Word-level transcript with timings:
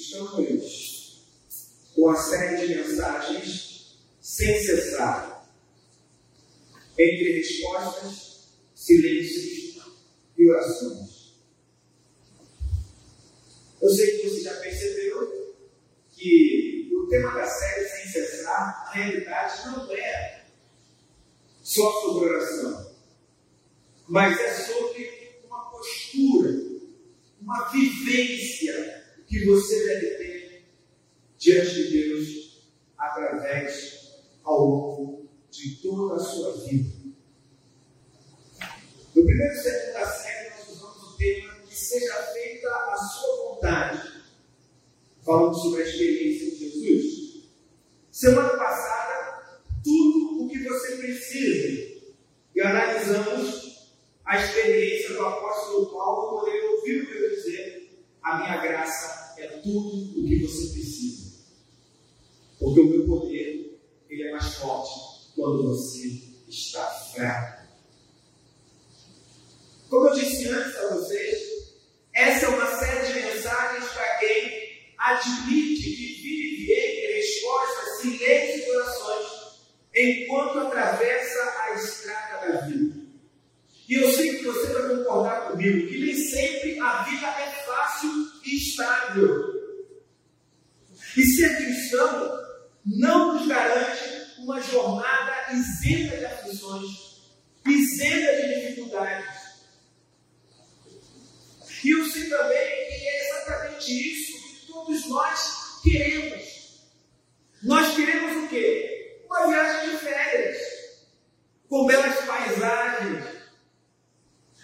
estamos 0.00 1.22
com 1.94 2.08
a 2.08 2.16
série 2.16 2.66
de 2.66 2.74
mensagens 2.74 3.98
sem 4.20 4.62
cessar, 4.62 5.46
entre 6.98 7.38
respostas, 7.38 8.48
silêncios 8.74 9.82
e 10.36 10.48
orações. 10.48 11.34
Eu 13.80 13.90
sei 13.90 14.18
que 14.18 14.28
você 14.28 14.40
já 14.42 14.54
percebeu 14.54 15.56
que 16.12 16.90
o 16.92 17.06
tema 17.08 17.34
da 17.34 17.46
série 17.46 17.88
sem 17.88 18.12
cessar, 18.12 18.84
na 18.86 18.92
realidade, 18.92 19.66
não 19.66 19.92
é 19.92 20.44
só 21.62 22.00
sobre 22.02 22.30
oração, 22.30 22.94
mas 24.08 24.38
é 24.38 24.54
sobre 24.64 25.40
uma 25.44 25.70
postura, 25.70 26.58
uma 27.40 27.68
vivência 27.68 29.00
que 29.30 29.44
você 29.44 29.86
deve 29.86 30.06
ter 30.16 30.64
diante 31.38 31.72
de 31.72 32.02
Deus 32.02 32.64
através 32.98 34.18
ao 34.42 34.58
longo 34.58 35.30
de 35.48 35.76
toda 35.76 36.16
a 36.16 36.18
sua 36.18 36.66
vida. 36.66 36.90
No 39.14 39.24
primeiro 39.24 39.54
sermão 39.54 40.00
da 40.00 40.06
série, 40.06 40.50
nós 40.50 40.68
usamos 40.68 41.14
o 41.14 41.16
tema 41.16 41.54
que 41.60 41.76
seja 41.76 42.12
feita 42.32 42.68
a 42.68 42.96
sua 42.96 43.54
vontade, 43.54 44.24
falando 45.24 45.54
sobre 45.54 45.84
a 45.84 45.86
experiência 45.86 46.50
de 46.50 46.58
Jesus. 46.58 47.44
Semana 48.10 48.56
passada, 48.58 49.62
tudo 49.84 50.44
o 50.44 50.48
que 50.48 50.58
você 50.58 50.96
precisa, 50.96 52.00
e 52.56 52.60
analisamos 52.60 53.94
a 54.24 54.44
experiência 54.44 55.14
do 55.14 55.24
apóstolo 55.24 55.86
Paulo, 55.92 56.40
poder 56.40 56.64
ouvir 56.64 57.02
o 57.02 57.06
que 57.06 57.12
eu 57.16 57.30
dizer, 57.30 58.04
a 58.22 58.38
minha 58.38 58.60
graça 58.60 59.19
é 59.40 59.46
tudo 59.62 60.20
o 60.20 60.28
que 60.28 60.46
você 60.46 60.72
precisa. 60.72 61.30
Porque 62.58 62.80
o 62.80 62.86
meu 62.86 63.06
poder 63.06 63.80
ele 64.08 64.22
é 64.24 64.32
mais 64.32 64.54
forte 64.54 64.90
quando 65.34 65.68
você 65.68 66.20
está 66.48 66.84
fraco. 67.14 67.68
Como 69.88 70.08
eu 70.08 70.14
disse 70.14 70.48
antes 70.48 70.76
a 70.76 70.94
vocês, 70.94 71.38
essa 72.12 72.46
é 72.46 72.48
uma 72.48 72.78
série 72.78 73.06
de 73.06 73.20
mensagens 73.20 73.84
para 73.92 74.18
quem 74.18 74.70
admite 74.98 75.82
que 75.82 76.22
vive 76.22 76.72
entre 76.72 77.12
respostas, 77.14 78.00
silêncio 78.00 78.64
e 78.64 78.76
orações, 78.76 79.26
enquanto 79.94 80.58
atravessa 80.58 81.54
a 81.60 81.74
estrada 81.74 82.52
da 82.52 82.60
vida. 82.66 82.99
E 83.90 83.94
eu 83.96 84.08
sei 84.12 84.36
que 84.36 84.44
você 84.44 84.72
vai 84.72 84.96
concordar 84.96 85.48
comigo 85.48 85.88
que 85.88 85.98
nem 85.98 86.14
sempre 86.14 86.78
a 86.78 87.02
vida 87.02 87.26
é 87.26 87.50
fácil 87.66 88.08
e 88.46 88.56
estável. 88.56 89.52
E 91.16 91.22
ser 91.24 91.56
cristão 91.56 92.40
não 92.86 93.34
nos 93.34 93.48
garante 93.48 94.38
uma 94.38 94.60
jornada 94.60 95.52
isenta 95.52 96.18
de 96.18 96.24
aflições, 96.24 96.88
isenta 97.66 98.36
de 98.36 98.60
dificuldades. 98.60 99.40
E 101.82 101.90
eu 101.90 102.04
sei 102.04 102.28
também 102.28 102.86
que 102.86 103.08
é 103.08 103.28
exatamente 103.28 104.12
isso 104.12 104.32
que 104.40 104.66
todos 104.68 105.08
nós 105.08 105.80
queremos. 105.82 106.84
Nós 107.60 107.96
queremos 107.96 108.44
o 108.44 108.48
quê? 108.48 109.24
Uma 109.26 109.48
viagem 109.48 109.90
de 109.90 109.96
férias, 109.96 110.49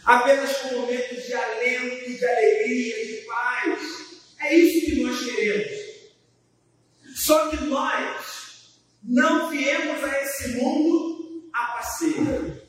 apenas 0.06 0.56
com 0.58 0.80
momentos 0.80 1.24
de 1.24 1.34
alento, 1.34 2.10
de 2.10 2.24
alegria, 2.24 3.06
de 3.06 3.16
paz. 3.26 3.80
É 4.40 4.54
isso 4.54 4.86
que 4.86 5.02
nós 5.02 5.20
queremos. 5.22 5.86
Só 7.16 7.48
que 7.48 7.56
nós 7.64 8.78
não 9.02 9.50
viemos 9.50 10.02
a 10.04 10.22
esse 10.22 10.48
mundo 10.56 11.50
a 11.52 11.66
passeio. 11.66 12.62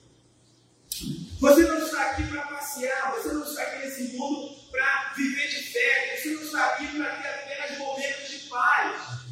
Você 1.39 1.61
não 1.61 1.85
está 1.85 2.11
aqui 2.11 2.23
para 2.23 2.41
passear, 2.47 3.13
você 3.15 3.29
não 3.29 3.43
está 3.43 3.61
aqui 3.61 3.85
nesse 3.85 4.17
mundo 4.17 4.57
para 4.71 5.13
viver 5.15 5.47
de 5.47 5.63
férias, 5.71 6.23
você 6.23 6.29
não 6.29 6.41
está 6.41 6.65
aqui 6.65 6.87
para 6.97 7.15
ter 7.17 7.27
apenas 7.27 7.77
momentos 7.77 8.29
de 8.29 8.37
paz. 8.49 9.27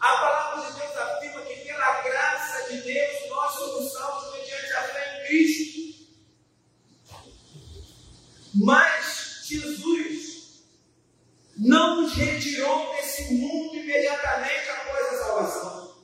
A 0.00 0.16
palavra 0.16 0.66
de 0.66 0.80
Deus 0.80 0.96
afirma 0.96 1.42
que 1.42 1.56
pela 1.56 2.00
graça 2.00 2.70
de 2.72 2.80
Deus 2.80 3.28
nós 3.28 3.52
somos 3.52 3.92
salvos 3.92 4.32
mediante 4.32 4.72
a 4.72 4.82
fé 4.84 5.18
em 5.18 5.26
Cristo. 5.26 5.80
Mas 8.54 9.42
Jesus 9.46 10.64
não 11.56 12.00
nos 12.00 12.14
retirou 12.14 12.92
desse 12.94 13.34
mundo 13.34 13.76
imediatamente 13.76 14.70
após 14.70 15.06
a 15.06 15.18
salvação. 15.18 15.94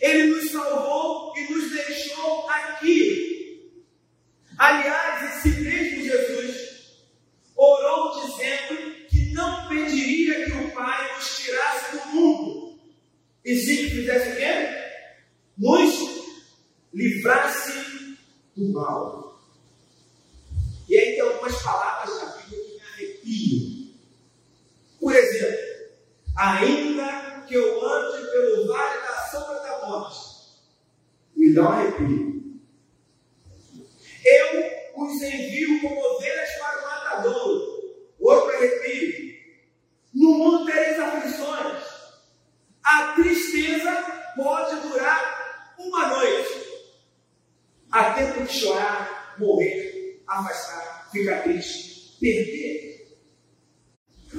Ele 0.00 0.26
nos 0.26 0.50
salvou 0.50 1.34
e 1.36 1.50
nos 1.50 1.70
deixou 1.70 2.48
aqui. 2.50 3.82
Aliás, 4.58 5.38
esse 5.38 5.60
mesmo 5.60 6.04
Jesus 6.04 6.74
orou 7.56 8.20
dizendo 8.20 9.06
que 9.08 9.32
não 9.32 9.66
pediria 9.68 10.44
que 10.44 10.52
o 10.52 10.70
Pai 10.72 11.14
nos 11.14 11.38
tirasse 11.38 11.96
do 11.96 12.06
mundo, 12.08 12.64
e 13.44 13.56
se 13.56 13.90
fizesse 13.90 14.30
o 14.30 14.36
quê? 14.36 14.84
Nos 15.58 16.24
livrasse 16.92 18.16
do 18.56 18.72
mal. 18.72 19.38
E 20.88 20.96
aí 20.96 21.12
tem 21.12 21.20
algumas 21.20 21.62
palavras 21.62 22.22
na 22.22 22.36
Bíblia 22.36 22.64
que 22.64 22.72
me 22.72 22.80
arrepiam. 22.80 23.94
Por 25.00 25.14
exemplo, 25.14 25.58
ainda 26.36 27.44
que 27.46 27.54
eu 27.54 27.86
ande 27.86 28.30
pelo 28.30 28.66
vale 28.68 29.00
da 29.02 29.28
sombra 29.30 29.60
da 29.60 29.86
morte, 29.86 30.18
me 31.36 31.52
dá 31.52 31.62
um 31.62 31.68
arrepio. 31.68 32.60
Eu 34.24 34.74
os 34.96 35.22
envio 35.22 35.80
como 35.82 36.00
ovelhas 36.00 36.50
para 36.58 36.78
o 36.78 36.82
matador. 36.82 37.74
Outro 38.20 38.56
arrepio. 38.56 39.34
No 40.14 40.30
mundo 40.32 40.64
tereis 40.64 40.98
aflições. 40.98 41.94
A 42.84 43.14
tristeza 43.14 43.92
pode 44.36 44.76
durar 44.80 45.74
uma 45.78 46.08
noite. 46.08 46.64
Há 47.90 48.12
tempo 48.14 48.44
de 48.44 48.52
chorar, 48.52 49.36
morrer, 49.38 50.22
afastar, 50.26 51.08
ficar 51.10 51.42
triste, 51.42 52.16
perder. 52.20 53.18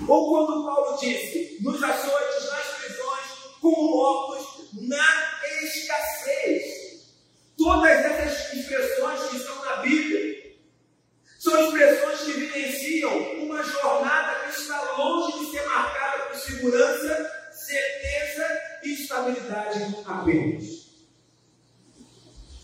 Ou 0.08 0.30
quando 0.30 0.66
Paulo 0.66 0.98
disse, 1.00 1.58
nos 1.62 1.82
açoites, 1.82 2.52
nas 2.52 2.68
prisões, 2.78 3.26
como 3.62 3.90
mortos 3.92 4.72
na 4.74 5.42
escassez. 5.64 6.86
Todas 7.58 8.06
essas 8.06 8.54
expressões 8.54 9.30
que 9.30 9.38
estão 9.38 9.66
na 9.66 9.78
Bíblia 9.78 10.56
são 11.40 11.66
expressões 11.66 12.20
que 12.22 12.32
evidenciam 12.32 13.44
uma 13.44 13.64
jornada 13.64 14.44
que 14.44 14.60
está 14.60 14.82
longe 14.98 15.40
de 15.40 15.52
ser 15.52 15.66
marcada 15.66 16.26
por 16.26 16.36
segurança, 16.66 17.32
certeza 17.52 18.62
e 18.84 18.94
estabilidade 18.94 19.96
apenas. 20.06 20.86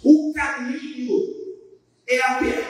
O 0.03 0.33
caminho 0.33 1.61
é 2.07 2.19
apertado 2.21 2.60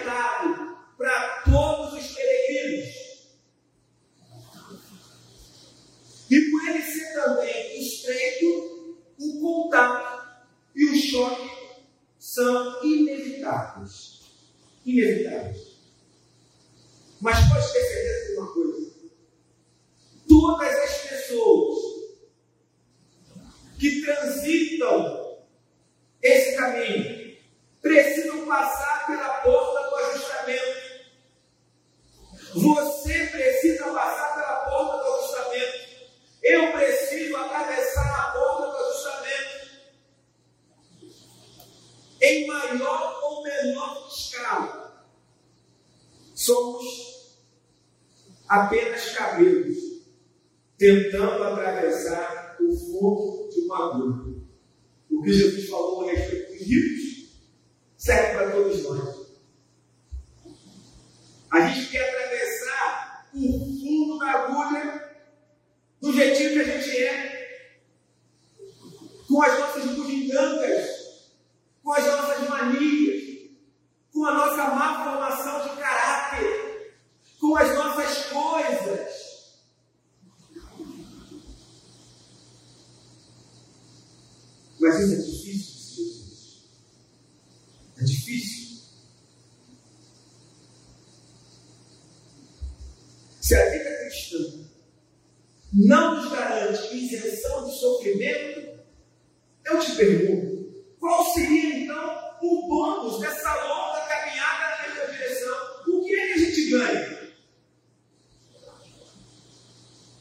Eu 99.71 99.79
te 99.79 99.95
pergunto, 99.95 100.85
qual 100.99 101.23
seria 101.33 101.77
então 101.77 102.37
o 102.41 102.67
bônus 102.67 103.21
dessa 103.21 103.55
longa 103.63 104.01
caminhada 104.01 104.83
nessa 104.83 105.11
direção? 105.13 105.57
O 105.87 106.03
que 106.03 106.13
é 106.13 106.27
que 106.27 106.33
a 106.33 106.37
gente 106.37 106.69
ganha? 106.71 107.31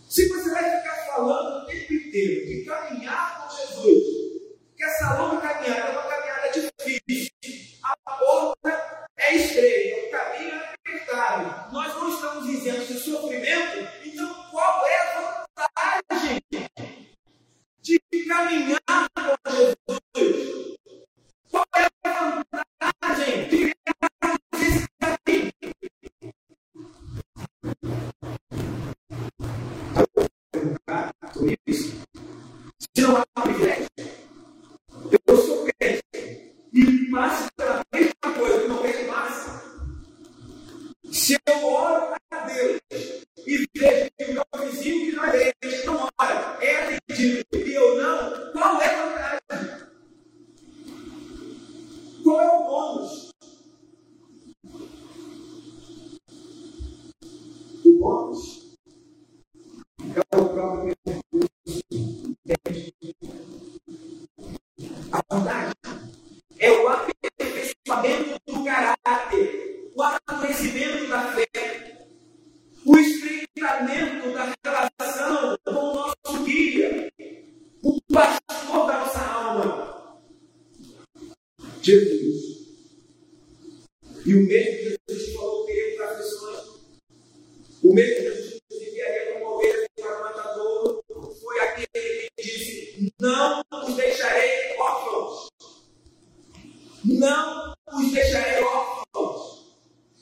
Se 0.08 0.29
você 0.29 0.50
vai 0.50 0.79
ficar 0.79 1.06
falando 1.06 1.64
o 1.64 1.67
tempo 1.67 1.94
inteiro 1.94 2.47
de 2.47 2.64
caminhar 2.64 3.49
com 3.49 3.56
Jesus, 3.56 4.05
que 4.76 4.85
essa 4.85 5.20
longa 5.20 5.41
caminhada 5.41 5.81
é 5.81 5.99
uma 5.99 6.03
caminhada 6.03 6.49
difícil, 6.50 7.32
a 7.82 7.96
porta 8.19 9.08
é 9.17 9.35
estreita, 9.35 10.06
o 10.06 10.11
caminho 10.12 10.55
é 10.55 10.75
apertado, 10.75 11.73
nós 11.73 11.93
não 11.96 12.08
estamos 12.08 12.49
isentos 12.49 12.87
de 12.87 13.00
sofrimento, 13.00 13.80
caminhar 18.31 18.79
com 19.12 19.50
Jesus. 19.50 20.77
Qual 21.50 21.65
é 21.75 21.88
a 22.09 22.44
vantagem 23.00 23.49
de 23.49 23.75
esse 24.55 24.87
caminho? 25.00 25.53
Sobre. 31.35 31.80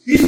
He's 0.09 0.27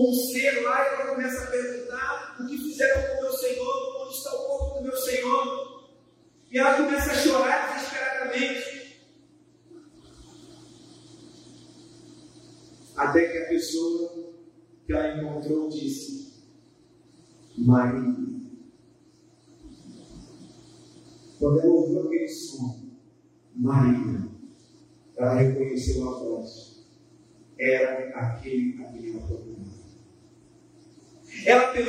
ou 0.00 0.10
um 0.10 0.14
ser 0.14 0.62
lá, 0.62 0.86
ela 0.86 1.06
começa 1.06 1.44
a 1.44 1.46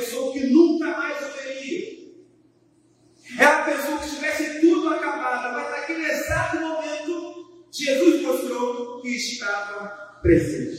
pessoa 0.02 0.32
que 0.32 0.40
nunca 0.48 0.86
mais 0.98 1.18
o 1.22 1.32
veria. 1.32 2.02
É 3.38 3.44
a 3.44 3.62
pessoa 3.62 3.98
que 3.98 4.06
estivesse 4.06 4.60
tudo 4.60 4.88
acabado, 4.88 5.54
mas 5.54 5.70
naquele 5.70 6.04
exato 6.04 6.56
momento, 6.56 7.66
Jesus 7.70 8.20
mostrou 8.22 9.00
que 9.00 9.08
estava 9.08 10.18
presente. 10.20 10.71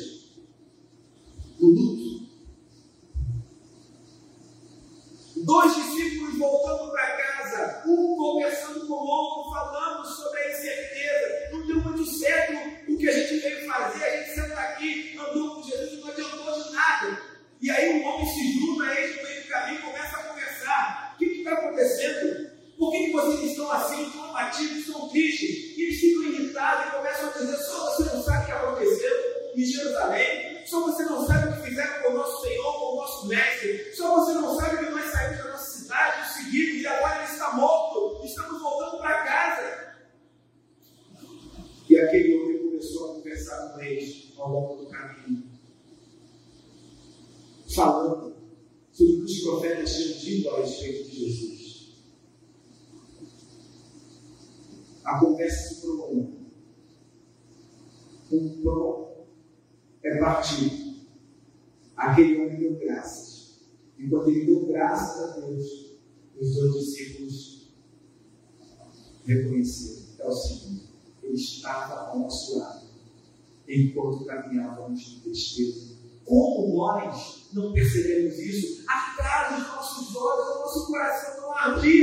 Enquanto 73.74 74.26
caminhávamos 74.26 75.00
de 75.00 75.22
tristeza. 75.22 75.94
Como 76.26 76.76
nós 76.78 77.50
não 77.54 77.74
percebemos 77.74 78.38
isso? 78.40 78.84
Atrás 78.88 79.56
dos 79.56 79.68
nossos 79.68 80.16
olhos, 80.16 80.56
o 80.56 80.60
nosso 80.60 80.88
coração 80.88 81.42
não 81.42 81.54
ardia 81.54 82.03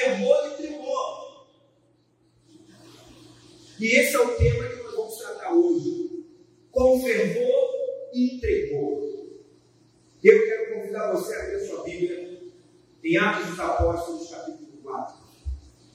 fervor 0.00 0.46
e 0.46 0.62
tremor. 0.62 1.46
E 3.78 3.86
esse 3.86 4.16
é 4.16 4.20
o 4.20 4.36
tema 4.36 4.68
que 4.68 4.82
nós 4.82 4.94
vamos 4.94 5.16
tratar 5.18 5.52
hoje. 5.52 6.24
Com 6.70 7.02
fervor 7.02 7.70
e 8.14 8.38
tremor. 8.40 9.10
Eu 10.22 10.44
quero 10.44 10.74
convidar 10.74 11.12
você 11.12 11.34
a 11.34 11.42
ler 11.44 11.66
sua 11.66 11.82
Bíblia 11.82 12.40
em 13.02 13.16
Atos 13.16 13.46
dos 13.48 13.60
Apóstolos, 13.60 14.30
capítulo 14.30 14.78
4. 14.82 15.16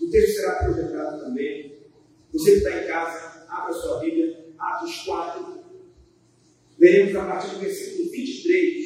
O 0.02 0.10
texto 0.10 0.36
será 0.36 0.56
projetado 0.64 1.24
também. 1.24 1.80
Você 2.34 2.52
que 2.52 2.58
está 2.58 2.84
em 2.84 2.88
casa, 2.88 3.46
abra 3.50 3.74
sua 3.74 4.00
Bíblia, 4.00 4.54
Atos 4.58 5.04
4. 5.06 5.66
Veremos 6.78 7.16
a 7.16 7.26
partir 7.26 7.56
do 7.56 7.60
versículo 7.60 8.10
23. 8.12 8.86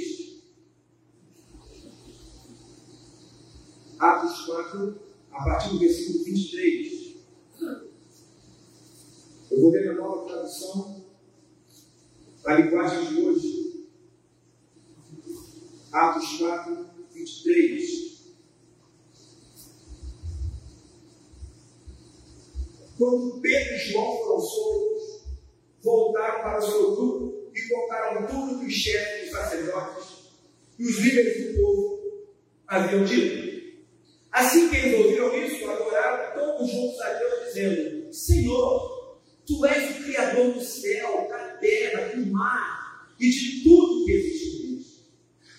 Atos 3.99 4.45
4, 4.45 5.08
a 5.31 5.43
partir 5.43 5.69
do 5.69 5.79
versículo 5.79 6.23
23. 6.23 7.15
Eu 9.51 9.61
vou 9.61 9.71
ler 9.71 9.85
na 9.85 9.93
nova 9.93 10.27
tradução, 10.27 11.05
a 12.45 12.53
linguagem 12.53 13.07
de 13.07 13.21
hoje. 13.21 13.89
Atos 15.91 16.37
4, 16.37 16.87
23. 17.13 18.09
Quando 22.97 23.39
Pedro 23.39 23.75
e 23.75 23.77
João 23.77 24.17
foram 24.17 24.39
soltos, 24.39 25.21
voltaram 25.81 26.43
para 26.43 26.59
grupo 26.59 27.49
e 27.55 27.69
contaram 27.69 28.27
tudo 28.27 28.59
que 28.59 28.65
os 28.65 28.73
chefes 28.73 29.21
dos 29.21 29.39
sacerdotes 29.39 30.07
e 30.77 30.85
os 30.85 30.97
líderes 30.99 31.53
do 31.53 31.61
povo 31.61 31.99
haviam 32.67 33.03
dito. 33.03 33.48
Assim 34.31 34.69
que 34.69 34.75
eles 34.75 34.99
ouviram 34.99 35.35
isso, 35.35 35.69
adoraram 35.69 36.39
todos 36.39 36.71
juntos 36.71 36.99
a 37.01 37.13
Deus, 37.13 37.45
dizendo: 37.45 38.13
Senhor, 38.13 39.17
tu 39.45 39.65
és 39.65 39.89
o 39.89 40.03
Criador 40.03 40.53
do 40.53 40.61
céu, 40.61 41.27
da 41.27 41.39
terra, 41.57 42.15
do 42.15 42.25
mar 42.27 43.09
e 43.19 43.29
de 43.29 43.63
tudo 43.63 44.05
que 44.05 44.11
existe. 44.11 45.09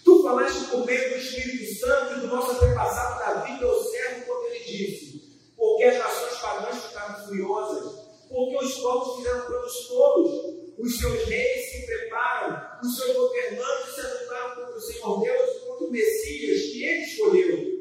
Tu 0.04 0.22
falaste 0.22 0.70
por 0.70 0.86
meio 0.86 1.10
do 1.10 1.16
Espírito 1.16 1.80
Santo 1.80 2.12
e 2.14 2.20
do 2.20 2.26
nosso 2.28 2.52
antepassado 2.52 3.18
Davi, 3.18 3.58
teu 3.58 3.74
servo, 3.82 4.26
quando 4.26 4.46
ele 4.46 4.64
disse: 4.64 5.22
Porque 5.56 5.84
as 5.84 5.98
nações 5.98 6.38
pagãs 6.38 6.84
ficaram 6.84 7.26
furiosas, 7.26 7.92
porque 8.28 8.64
os 8.64 8.74
povos 8.74 9.16
fizeram 9.16 9.46
planos 9.46 9.88
todos, 9.88 10.60
os 10.78 10.98
seus 10.98 11.24
reis 11.24 11.72
se 11.72 11.86
preparam, 11.86 12.80
os 12.82 12.96
seus 12.96 13.16
governantes 13.16 13.94
se 13.94 14.00
ajuntaram 14.00 14.54
contra 14.54 14.76
o 14.76 14.80
Senhor 14.80 15.20
Deus 15.20 15.50
e 15.50 15.66
contra 15.66 15.86
o 15.86 15.90
Messias 15.90 16.62
que 16.62 16.84
ele 16.84 17.02
escolheu. 17.02 17.79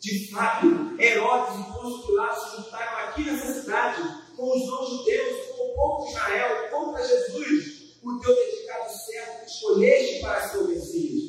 De 0.00 0.30
fato, 0.30 0.66
Herodes 0.98 1.60
e 1.60 1.72
Pôncio 1.74 2.06
Pilatos 2.06 2.52
juntaram 2.56 3.08
aqui 3.08 3.22
nessa 3.22 3.60
cidade 3.60 4.02
com 4.34 4.50
os 4.50 4.66
não-judeus, 4.66 5.46
com 5.48 5.62
o 5.62 5.74
povo 5.74 6.04
de 6.04 6.12
Israel, 6.12 6.70
contra 6.70 7.06
Jesus, 7.06 7.98
o 8.02 8.18
teu 8.18 8.34
dedicado 8.34 8.90
servo 8.90 9.40
que 9.40 9.50
escolheste 9.50 10.20
para 10.20 10.48
ser 10.48 10.56
o 10.56 10.68
Messias. 10.68 11.22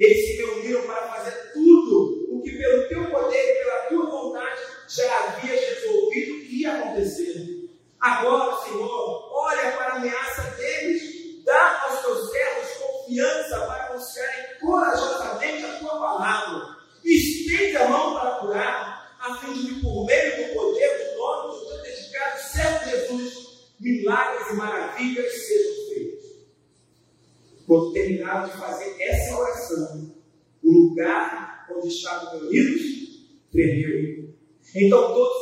Eles 0.00 0.26
se 0.26 0.36
reuniram 0.36 0.82
para 0.82 1.14
fazer 1.14 1.52
tudo 1.52 2.26
o 2.30 2.42
que, 2.42 2.50
pelo 2.50 2.88
teu 2.88 3.08
poder 3.08 3.38
e 3.38 3.64
pela 3.64 3.78
tua 3.82 4.10
vontade, 4.10 4.62
já 4.88 5.18
havias 5.18 5.60
resolvido 5.60 6.44
que 6.44 6.62
ia 6.62 6.76
acontecer. 6.76 7.70
Agora, 8.00 8.64
Senhor, 8.64 9.27
tremeu 33.58 34.34
Então 34.74 35.12
todos 35.14 35.37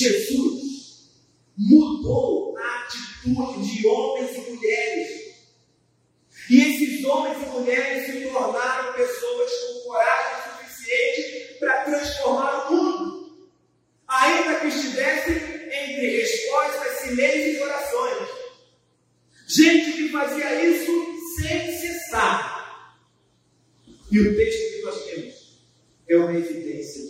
Jesus 0.00 1.10
mudou 1.58 2.56
a 2.56 2.84
atitude 2.84 3.70
de 3.70 3.86
homens 3.86 4.34
e 4.34 4.50
mulheres. 4.50 5.20
E 6.48 6.58
esses 6.58 7.04
homens 7.04 7.36
e 7.36 7.50
mulheres 7.50 8.06
se 8.06 8.30
tornaram 8.30 8.94
pessoas 8.94 9.50
com 9.52 9.80
coragem 9.90 10.52
suficiente 10.52 11.58
para 11.58 11.84
transformar 11.84 12.70
o 12.70 12.74
mundo, 12.74 13.50
ainda 14.08 14.60
que 14.60 14.68
estivessem 14.68 15.36
entre 15.36 16.18
respostas, 16.18 17.00
silêncios 17.00 17.58
e 17.58 17.62
orações. 17.62 18.28
Gente 19.46 19.92
que 19.92 20.08
fazia 20.08 20.64
isso 20.64 20.92
sem 21.36 21.78
cessar. 21.78 22.96
E 24.10 24.18
o 24.18 24.34
texto 24.34 24.72
que 24.72 24.82
nós 24.82 25.04
temos 25.04 25.34
é 26.08 26.16
uma 26.16 26.32
evidência 26.32 27.09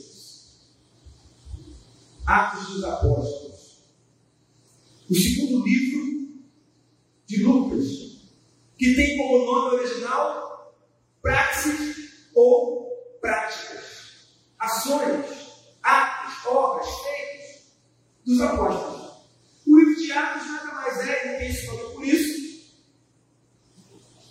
Atos 2.30 2.68
dos 2.68 2.84
Apóstolos. 2.84 3.82
O 5.10 5.14
segundo 5.16 5.64
livro 5.64 6.28
de 7.26 7.42
Lucas, 7.42 7.86
que 8.78 8.94
tem 8.94 9.16
como 9.16 9.44
nome 9.44 9.78
original 9.78 10.72
Praxis 11.20 12.28
ou 12.32 12.88
Práticas, 13.20 14.28
Ações, 14.60 15.26
Atos, 15.82 16.46
Obras, 16.46 16.86
Feitos 16.86 17.62
dos 18.24 18.40
Apóstolos. 18.40 19.10
O 19.66 19.76
livro 19.76 19.96
de 19.96 20.12
Atos 20.12 20.46
nada 20.46 20.72
mais 20.72 20.98
é, 21.00 21.32
ninguém 21.32 21.50
esse 21.50 21.66
falou 21.66 21.90
por 21.90 22.04
isso, 22.04 22.78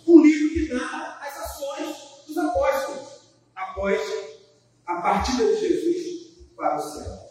um 0.06 0.22
livro 0.22 0.54
que 0.54 0.72
narra 0.72 1.18
as 1.20 1.36
ações 1.38 1.96
dos 2.26 2.38
apóstolos 2.38 3.20
após 3.54 4.00
a 4.86 5.02
partida 5.02 5.44
de 5.54 5.60
Jesus 5.60 6.48
para 6.56 6.78
o 6.78 6.80
céu. 6.80 7.29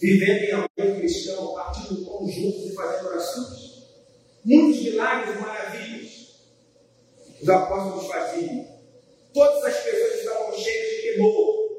vivendo 0.00 0.44
em 0.44 0.52
amor 0.52 0.98
cristão, 0.98 1.54
partindo 1.54 2.04
conjuntos 2.04 2.70
e 2.70 2.74
fazendo 2.74 3.08
orações. 3.08 3.70
Muitos 4.44 4.82
milagres, 4.82 5.40
maravilhas 5.40 6.20
os 7.40 7.48
apóstolos 7.48 8.06
faziam. 8.06 8.66
Todas 9.32 9.64
as 9.64 9.82
pessoas 9.82 10.14
estavam 10.14 10.58
cheias 10.58 10.90
de 10.90 11.12
temor. 11.12 11.70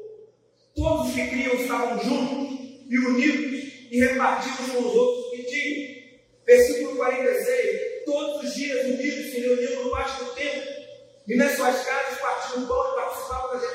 Todos 0.74 1.14
que 1.14 1.28
criam 1.28 1.54
estavam 1.54 2.02
juntos 2.02 2.58
e 2.88 2.98
unidos 2.98 3.72
e 3.90 4.00
repartidos 4.00 4.70
com 4.70 4.78
os 4.78 4.94
outros 4.94 5.26
o 5.26 5.30
que 5.30 5.42
tinham. 5.44 6.02
Versículo 6.44 6.96
46. 6.96 8.04
Todos 8.04 8.44
os 8.44 8.54
dias 8.54 8.86
unidos 8.86 9.32
se 9.32 9.40
reuniam 9.40 9.84
no 9.84 9.90
baixo 9.90 10.24
do 10.24 10.30
templo 10.32 10.72
e 11.28 11.36
nas 11.36 11.56
suas 11.56 11.84
casas 11.84 12.18
partiam 12.18 12.66
pão 12.66 12.92
e 12.92 12.94
participavam 12.96 13.52
das 13.52 13.71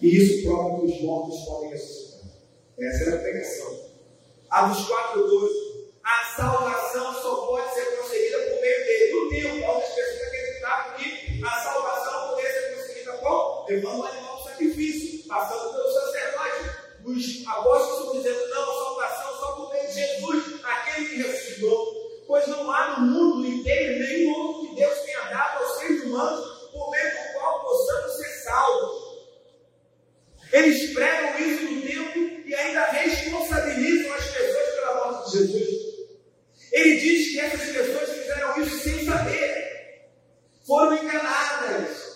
E 0.00 0.16
isso 0.16 0.46
prova 0.46 0.80
que 0.80 0.86
os 0.86 1.00
mortos 1.02 1.40
podem 1.44 1.70
ressuscitar. 1.70 2.30
Essa 2.78 3.04
era 3.04 3.16
a 3.16 3.18
pregação. 3.20 3.90
A 4.50 4.66
dos 4.66 4.86
quatro 4.88 5.28
dois, 5.28 5.52
a 6.02 6.36
salvação 6.36 7.14
só 7.22 7.46
pode 7.46 7.74
ser 7.74 7.84
conseguida 7.96 8.38
por 8.38 8.60
meio 8.60 8.84
dele. 8.86 9.12
No 9.12 9.28
tempo, 9.28 9.66
algumas 9.66 9.88
pessoas 9.90 10.22
acreditavam 10.22 10.94
que 10.96 11.44
a 11.44 11.50
salvação 11.50 12.28
poderia 12.30 12.52
ser 12.52 12.76
conseguida 12.76 13.12
com 13.18 13.66
levando 13.68 14.00
um 14.00 14.04
animal 14.04 14.36
de 14.38 14.44
sacrifício, 14.44 15.28
passando 15.28 15.72
pelo 15.72 15.92
sacerdote. 15.92 16.90
Os 17.04 17.46
apóstolos 17.46 17.98
estão 18.00 18.12
dizendo, 18.16 18.48
não, 18.48 18.62
a 18.62 18.84
salvação 18.84 19.38
só 19.38 19.52
por 19.52 19.72
meio 19.72 19.86
de 19.86 19.94
Jesus, 19.94 20.60
aquele 20.64 21.08
que 21.08 21.16
ressuscitou. 21.22 22.10
Pois 22.26 22.46
não 22.46 22.70
há 22.70 23.00
no 23.00 23.06
mundo 23.06 23.46
inteiro 23.46 23.98
nenhum 23.98 24.32
outro 24.32 24.68
que 24.68 24.76
Deus 24.76 24.98
tenha 25.00 25.20
dado 25.30 25.64
aos 25.64 25.78
seres 25.78 26.04
humanos 26.04 26.70
por 26.70 26.90
meio 26.90 27.10
do 27.10 27.32
qual 27.32 27.60
possamos 27.60 28.16
ser 28.16 28.44
salvos. 28.44 29.10
Eles 30.52 30.92
pregam 30.92 31.38
isso 31.38 31.62
no 31.64 31.82
tempo 31.82 32.48
e 32.48 32.54
ainda 32.54 32.86
responsabilizam 32.86 34.12
as 34.14 34.24
pessoas 34.24 34.74
pela 34.74 34.94
morte 34.94 35.30
de 35.30 35.38
Jesus. 35.38 35.90
Ele 36.72 37.00
diz 37.00 37.32
que 37.32 37.40
essas 37.40 37.70
pessoas 37.70 38.10
fizeram 38.10 38.62
isso 38.62 38.78
sem 38.78 39.04
saber, 39.04 40.08
foram 40.66 41.02
enganadas. 41.02 42.10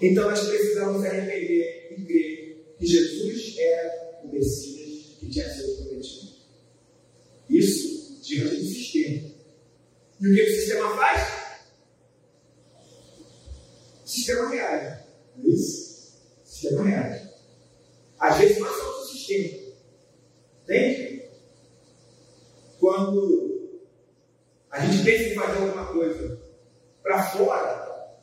Então 0.00 0.24
elas 0.24 0.46
precisavam 0.46 1.00
se 1.00 1.06
arrepender 1.06 1.96
e 1.98 2.04
crer 2.04 2.74
que 2.78 2.86
Jesus 2.86 3.58
era 3.58 4.20
o 4.24 4.28
Messias 4.28 5.16
que 5.18 5.28
tinha 5.28 5.48
sido 5.52 5.76
prometido. 5.76 6.30
Isso 7.48 8.20
diante 8.22 8.56
do 8.56 8.64
sistema. 8.64 9.30
E 10.20 10.26
o 10.26 10.34
que 10.34 10.42
o 10.42 10.54
sistema 10.54 10.96
faz? 10.96 11.40
O 14.04 14.08
sistema 14.08 14.48
reage. 14.50 15.04
É 15.44 15.48
isso? 15.48 15.79
Sistema 16.60 16.82
reage. 16.82 17.30
Às 18.18 18.36
vezes 18.36 18.58
nós 18.58 18.76
somos 18.76 18.96
o 18.96 19.12
sistema. 19.12 19.72
Entende? 20.62 21.30
Quando 22.78 23.80
a 24.70 24.84
gente 24.84 25.02
pensa 25.02 25.24
em 25.24 25.34
fazer 25.34 25.62
alguma 25.62 25.86
coisa 25.86 26.38
para 27.02 27.30
fora, 27.30 28.20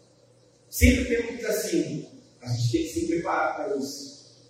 sempre 0.69 1.06
temos 1.06 1.45
assim, 1.45 2.21
a 2.39 2.47
gente 2.47 2.71
tem 2.71 2.84
que 2.84 2.89
se 2.89 3.08
preparar 3.08 3.56
para 3.56 3.76
isso. 3.76 4.47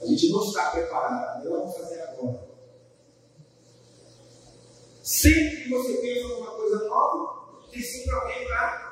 A 0.00 0.06
gente 0.06 0.30
não 0.30 0.44
está 0.44 0.70
preparado, 0.70 1.44
não 1.44 1.50
vamos 1.50 1.76
fazer 1.76 2.00
agora. 2.02 2.48
Sempre 5.02 5.64
que 5.64 5.68
você 5.68 5.94
pensa 5.94 6.20
em 6.20 6.30
alguma 6.30 6.50
coisa 6.52 6.84
nova, 6.84 7.68
tem 7.72 7.82
sempre 7.82 8.14
alguém 8.14 8.46
para 8.46 8.85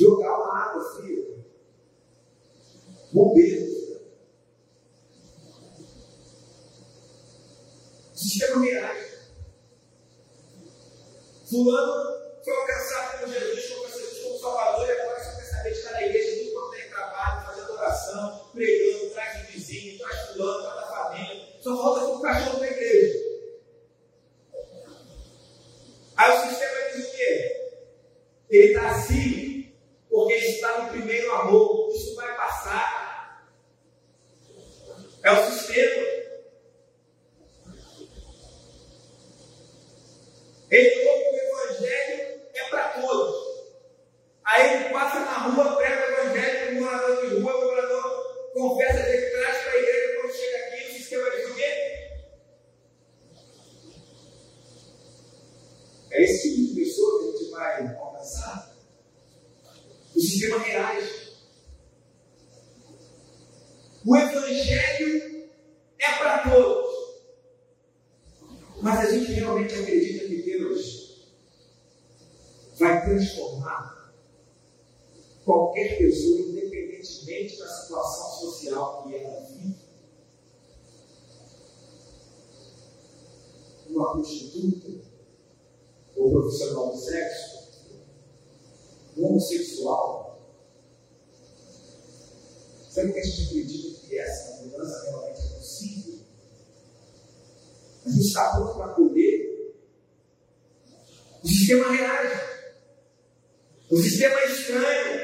jogar 0.00 0.34
uma 0.34 0.58
água 0.64 0.94
fria. 0.94 1.26
Bombeiros. 3.12 3.70
Sistema 8.14 8.64
reage. 8.64 9.10
Fulano 11.48 12.20
foi 12.44 12.56
alcançado 12.56 13.18
por 13.18 13.28
Jesus, 13.28 13.64
Jesus 13.64 14.22
como 14.22 14.38
Salvador 14.38 14.88
e 14.88 14.92
agora 14.92 15.24
só 15.24 15.36
quer 15.36 15.44
saber 15.44 15.72
de 15.72 15.78
estar 15.78 15.92
na 15.92 16.02
igreja, 16.06 16.44
tudo 16.44 16.52
quanto 16.52 16.70
tem 16.70 16.88
trabalho, 16.88 17.46
fazendo 17.46 17.72
oração, 17.72 18.50
pregando, 18.52 19.10
traz 19.10 19.42
o 19.42 19.52
vizinho, 19.52 19.98
traz 19.98 20.20
fulano, 20.28 20.62
traz 20.62 20.78
a 20.78 20.86
família. 20.86 21.48
Só 21.60 21.76
falta 21.76 22.00
com 22.06 22.12
o 22.12 22.22
cachorro 22.22 22.60
da 22.60 22.66
igreja. 22.70 23.18
Aí 26.16 26.38
o 26.38 26.48
sistema 26.48 26.90
diz 26.92 27.08
o 27.08 27.16
quê? 27.16 27.74
Ele 28.50 28.66
está 28.68 28.90
assim 28.90 29.50
porque 30.10 30.32
ele 30.34 30.46
está 30.46 30.82
no 30.82 30.90
primeiro 30.90 31.32
amor. 31.32 31.88
Isso 31.94 32.14
vai 32.16 32.36
passar. 32.36 33.48
É 35.22 35.30
o 35.30 35.50
sistema. 35.50 36.06
Ele 40.70 40.90
falou 40.90 41.20
que 41.20 41.28
o 41.28 41.36
evangelho 41.36 42.40
é 42.54 42.64
para 42.68 42.88
todos. 43.00 43.50
Aí 44.44 44.74
ele 44.74 44.92
passa 44.92 45.20
na 45.20 45.38
rua, 45.38 45.76
prega 45.76 46.00
o 46.00 46.26
evangelho 46.26 46.60
para 46.60 46.72
o 46.72 46.80
morador 46.80 47.28
de 47.28 47.40
rua, 47.40 47.56
o 47.56 47.64
morador 47.64 48.50
confessa 48.52 49.02
de 49.02 49.30
traz 49.30 49.62
para 49.62 49.72
a 49.72 49.76
igreja 49.76 50.20
quando 50.20 50.32
chega 50.32 50.66
aqui, 50.66 50.84
o 50.84 50.92
sistema 50.92 51.30
diz 51.30 51.50
o 51.50 51.54
quê? 51.54 52.10
É 56.10 56.22
esse 56.24 56.54
tipo 56.54 56.74
de 56.74 56.80
pessoa 56.80 57.20
que 57.20 57.28
a 57.28 57.32
gente 57.32 57.50
vai 57.50 57.96
alcançar. 57.96 58.70
O 60.14 60.20
sistema 60.20 60.58
reage. 60.58 61.30
O 64.04 64.16
Evangelho 64.16 65.48
é 65.98 66.12
para 66.18 66.50
todos. 66.50 66.90
Mas 68.82 68.98
a 69.00 69.10
gente 69.10 69.32
realmente 69.32 69.74
acredita 69.74 70.26
que 70.26 70.42
Deus 70.42 71.26
vai 72.78 73.02
transformar 73.04 74.14
qualquer 75.44 75.98
pessoa, 75.98 76.40
independentemente 76.40 77.58
da 77.58 77.68
situação 77.68 78.40
social 78.40 79.02
que 79.02 79.16
ela 79.16 79.40
vive. 79.40 79.74
Uma 83.88 84.09
prostituta, 84.20 84.88
ou 86.16 86.30
profissional 86.30 86.92
do 86.92 86.98
sexo, 86.98 87.70
um 89.16 89.26
homossexual. 89.26 90.40
Sabe 92.90 93.12
que 93.12 93.18
a 93.20 93.22
gente 93.22 93.42
acredita 93.44 94.00
que 94.06 94.18
essa 94.18 94.62
mudança 94.62 95.04
realmente 95.04 95.40
é 95.40 95.48
possível? 95.56 96.18
Gente 98.06 98.26
está 98.26 98.56
pronto 98.56 98.74
para 98.74 98.86
acolher. 98.86 99.74
O 101.42 101.48
sistema 101.48 101.92
reage. 101.92 102.50
O 103.90 103.96
sistema 103.96 104.40
é 104.40 104.52
estranho. 104.52 105.19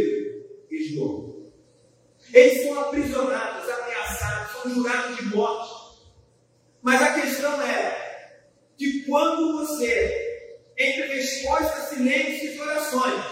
Pedro 0.00 0.66
e 0.70 0.84
João. 0.84 1.50
Eles 2.32 2.62
são 2.62 2.80
aprisionados, 2.80 3.68
ameaçados, 3.68 4.52
são 4.52 4.74
julgados 4.74 5.16
de 5.16 5.24
morte. 5.34 5.80
Mas 6.82 7.02
a 7.02 7.20
questão 7.20 7.60
é 7.62 8.40
que 8.78 9.02
quando 9.02 9.58
você, 9.58 10.48
entre 10.78 11.06
respostas, 11.08 11.88
silêncios 11.90 12.54
e 12.54 12.60
orações, 12.60 13.24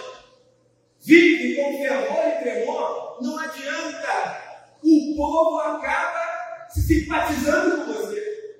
vive 1.00 1.56
com 1.56 1.78
fervor 1.78 2.26
e 2.26 2.42
tremor, 2.42 3.18
não 3.22 3.38
adianta. 3.38 4.48
O 4.82 5.16
povo 5.16 5.58
acaba 5.60 6.68
se 6.70 6.82
simpatizando 6.82 7.84
com 7.84 7.92
você. 7.94 8.58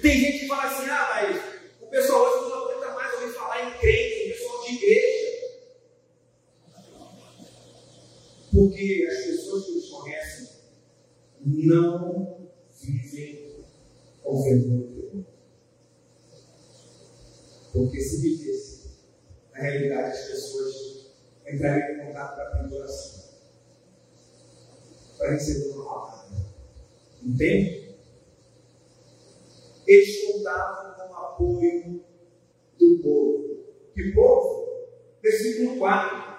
Tem 0.00 0.18
gente 0.18 0.38
que 0.40 0.48
fala 0.48 0.64
assim, 0.64 0.88
ah, 0.88 1.08
mas 1.14 1.42
o 1.80 1.86
pessoal 1.86 2.29
Porque 8.52 9.06
as 9.08 9.24
pessoas 9.24 9.66
que 9.66 9.72
nos 9.72 9.88
conhecem 9.90 10.48
não 11.40 12.50
vivem 12.82 13.50
e 14.26 14.42
tremor. 14.42 15.24
Porque 17.72 18.00
se 18.00 18.20
vivesse, 18.20 18.90
na 19.52 19.60
realidade 19.60 20.10
as 20.10 20.26
pessoas 20.26 21.10
entrariam 21.46 22.02
em 22.02 22.06
contato 22.06 22.34
para 22.34 22.62
pedir 22.62 22.74
oração. 22.74 23.30
Para 25.18 25.32
receber 25.32 25.68
uma 25.68 25.84
palavra. 25.84 26.36
Entende? 27.22 27.94
Eles 29.86 30.24
contavam 30.24 30.94
com 30.94 31.14
a 31.14 31.28
apoio 31.28 32.04
do 32.78 32.98
povo. 33.02 33.64
Que 33.94 34.12
povo? 34.12 34.88
Versículo 35.22 35.78
4. 35.78 36.30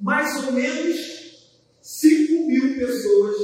Mais 0.00 0.46
ou 0.46 0.52
menos 0.52 1.21
5 1.82 2.46
mil 2.46 2.78
pessoas 2.78 3.36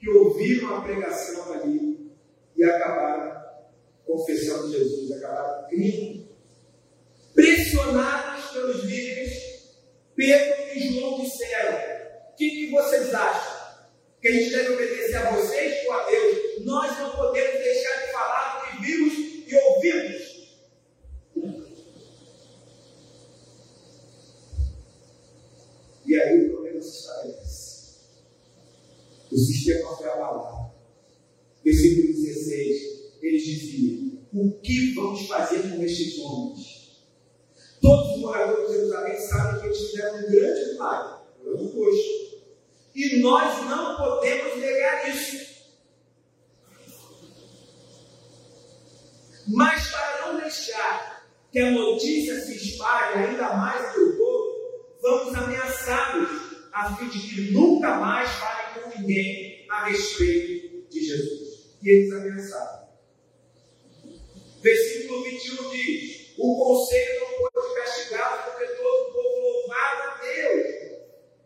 que 0.00 0.08
ouviram 0.08 0.74
a 0.74 0.80
pregação 0.80 1.52
ali 1.52 2.10
e 2.56 2.64
acabaram 2.64 3.42
confessando 4.06 4.72
Jesus, 4.72 5.12
acabaram 5.12 5.68
crendo. 5.68 6.22
Pressionados 7.34 8.50
pelos 8.52 8.84
líderes, 8.84 9.72
Pedro 10.16 10.54
e 10.74 10.80
João 10.80 11.20
disseram: 11.20 11.78
O 12.30 12.36
que, 12.36 12.50
que 12.50 12.70
vocês 12.70 13.14
acham? 13.14 13.62
Que 14.20 14.28
a 14.28 14.32
gente 14.32 14.50
deve 14.50 14.74
obedecer 14.74 15.16
a 15.16 15.30
vocês 15.32 15.86
ou 15.86 15.92
a 15.92 16.06
Deus? 16.08 16.64
Nós 16.64 16.98
não 16.98 17.16
podemos 17.16 17.60
deixar 17.60 18.06
de 18.06 18.12
falar 18.12 18.60
do 18.60 18.70
que 18.70 18.86
vimos 18.86 19.14
e 19.46 19.54
ouvimos. 19.54 20.32
E 26.04 26.20
aí 26.20 26.46
o 26.46 26.50
problema 26.50 26.80
se 26.82 26.98
estabelece. 26.98 27.31
O 29.32 29.38
sistema 29.38 29.96
foi 29.96 30.10
abalado. 30.10 30.70
Versículo 31.64 32.12
16, 32.12 33.12
eles 33.22 33.42
diziam: 33.42 34.18
O 34.34 34.60
que 34.60 34.92
vamos 34.94 35.26
fazer 35.26 35.62
com 35.62 35.82
estes 35.82 36.18
homens? 36.18 37.00
Todos 37.80 38.12
os 38.12 38.20
moradores 38.20 38.68
de 38.68 38.74
Jerusalém 38.74 39.18
sabem 39.18 39.60
que 39.60 39.66
eles 39.66 39.90
fizeram 39.90 40.18
um 40.18 40.30
grande 40.30 40.72
milagre, 40.72 41.18
um 41.46 41.66
roxo. 41.66 42.42
E 42.94 43.20
nós 43.20 43.64
não 43.64 43.96
podemos 43.96 44.58
negar 44.58 45.08
isso. 45.08 45.52
Mas 49.48 49.90
para 49.90 50.26
não 50.26 50.40
deixar 50.40 51.26
que 51.50 51.58
a 51.58 51.70
notícia 51.70 52.38
se 52.38 52.54
espalhe 52.54 53.24
ainda 53.24 53.54
mais 53.54 53.94
pelo 53.94 54.16
povo, 54.18 54.98
vamos 55.00 55.34
ameaçá-los, 55.34 56.30
a 56.72 56.94
fim 56.96 57.08
de 57.08 57.18
que 57.18 57.50
nunca 57.50 57.96
mais 57.96 58.30
falem 58.30 58.61
ninguém 59.02 59.66
a 59.68 59.88
respeito 59.88 60.88
de 60.88 61.04
Jesus. 61.04 61.76
E 61.82 61.90
eles 61.90 62.12
ameaçaram. 62.12 62.88
Versículo 64.62 65.24
21 65.24 65.70
diz: 65.70 66.34
O 66.38 66.56
conselho 66.56 67.20
não 67.20 67.38
pôde 67.38 67.74
castigá-los, 67.74 68.44
porque 68.44 68.72
todo 68.74 69.08
o 69.08 69.12
povo 69.12 69.40
louvava 69.40 70.02
a 70.02 70.20
Deus 70.22 70.82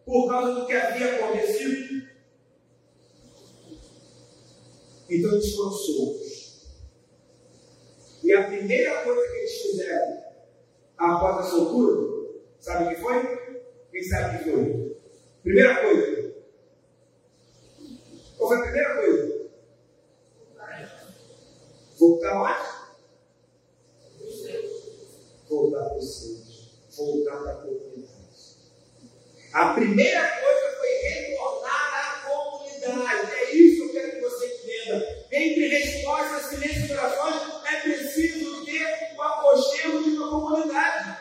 por 0.04 0.28
causa 0.28 0.60
do 0.60 0.66
que 0.66 0.72
havia 0.72 1.16
acontecido. 1.16 2.06
Então 5.08 5.32
eles 5.32 5.54
foram 5.54 5.72
soltos. 5.72 6.66
E 8.22 8.32
a 8.32 8.44
primeira 8.44 9.02
coisa 9.04 9.32
que 9.32 9.38
eles 9.38 9.62
fizeram 9.62 10.24
após 10.98 11.46
a 11.46 11.50
soltura, 11.50 12.40
sabe 12.58 12.84
o 12.84 12.88
que 12.88 13.00
foi? 13.00 13.56
Quem 13.92 14.02
sabe 14.02 14.36
o 14.36 14.38
que 14.38 14.50
foi? 14.50 14.96
Primeira 15.42 15.80
coisa. 15.80 16.25
Qual 18.36 18.48
foi 18.48 18.58
a 18.58 18.62
primeira 18.62 18.94
coisa? 18.96 19.36
Voltar 21.98 22.34
mais? 22.34 22.76
Voltar 25.48 25.88
para 25.88 26.00
seus. 26.00 26.78
Voltar 26.96 27.36
para 27.38 27.52
a 27.52 27.56
comunidade. 27.56 28.16
A 29.52 29.72
primeira 29.72 30.28
coisa 30.28 30.76
foi 30.76 30.88
retornar 31.08 31.94
à 31.94 32.28
comunidade. 32.28 33.32
É 33.32 33.54
isso 33.54 33.76
que 33.76 33.88
eu 33.88 33.92
quero 33.92 34.12
que 34.12 34.20
você 34.20 34.46
entenda. 34.46 35.26
Entre 35.32 35.68
respostas, 35.68 36.52
e 36.52 36.92
orações, 36.92 37.64
é 37.64 37.80
preciso 37.80 38.64
ter 38.64 39.14
o 39.16 39.22
aconchego 39.22 40.02
de 40.04 40.10
uma 40.10 40.28
comunidade. 40.28 41.18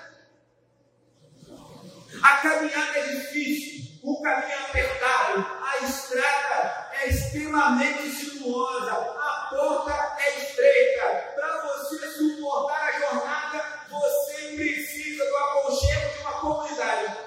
A 2.21 2.38
caminhada 2.38 2.97
é 2.97 3.08
difícil, 3.08 3.99
o 4.04 4.21
caminho 4.21 4.51
é 4.51 4.56
apertado, 4.56 5.45
a 5.62 5.86
estrada 5.86 6.89
é 7.01 7.08
extremamente 7.36 8.10
sinuosa, 8.12 8.91
a 8.93 9.48
porta 9.50 10.15
é 10.19 10.39
estreita. 10.39 11.34
Para 11.36 11.62
você 11.63 12.08
suportar 12.13 12.82
a 12.82 13.00
jornada, 13.00 13.88
você 13.89 14.56
precisa 14.56 15.26
do 15.26 15.36
aconchego 15.36 16.13
de 16.13 16.21
uma 16.21 16.34
comunidade. 16.39 17.17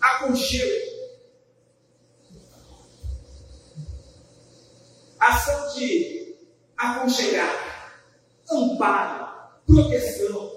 Aconchego. 0.00 0.96
Ação 5.18 5.74
de 5.74 6.36
aconchegar, 6.76 7.92
amparo, 8.50 9.28
proteção 9.66 10.56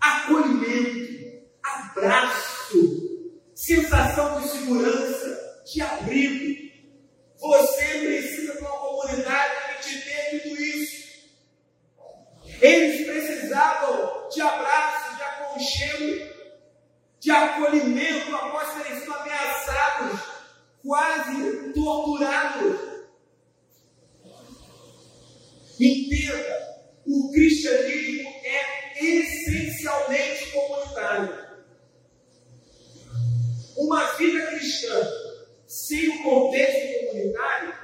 acolhimento, 0.00 1.42
abraço, 1.62 2.97
sensação 3.68 4.40
de 4.40 4.48
segurança, 4.48 5.62
de 5.66 5.82
abrigo. 5.82 6.72
Você 7.38 7.84
precisa 7.84 8.54
de 8.54 8.58
uma 8.60 8.70
comunidade 8.70 9.54
que 9.76 9.88
te 9.88 10.04
dê 10.04 10.38
tudo 10.40 10.62
isso. 10.62 11.08
Eles 12.62 13.06
precisavam 13.06 14.28
de 14.30 14.40
abraço, 14.40 15.16
de 15.16 15.22
aconchego, 15.22 16.34
de 17.20 17.30
acolhimento 17.30 18.34
após 18.34 18.82
terem 18.82 19.00
sido 19.00 19.12
ameaçados, 19.12 20.20
quase 20.82 21.72
torturados. 21.74 22.88
Entenda, 25.78 26.80
o 27.06 27.30
cristianismo 27.32 28.30
é 28.44 29.04
essencialmente 29.04 30.50
comunitário. 30.52 31.47
Uma 33.78 34.12
vida 34.14 34.44
cristã 34.48 35.08
sem 35.68 36.08
o 36.08 36.22
contexto 36.24 37.06
comunitário 37.06 37.74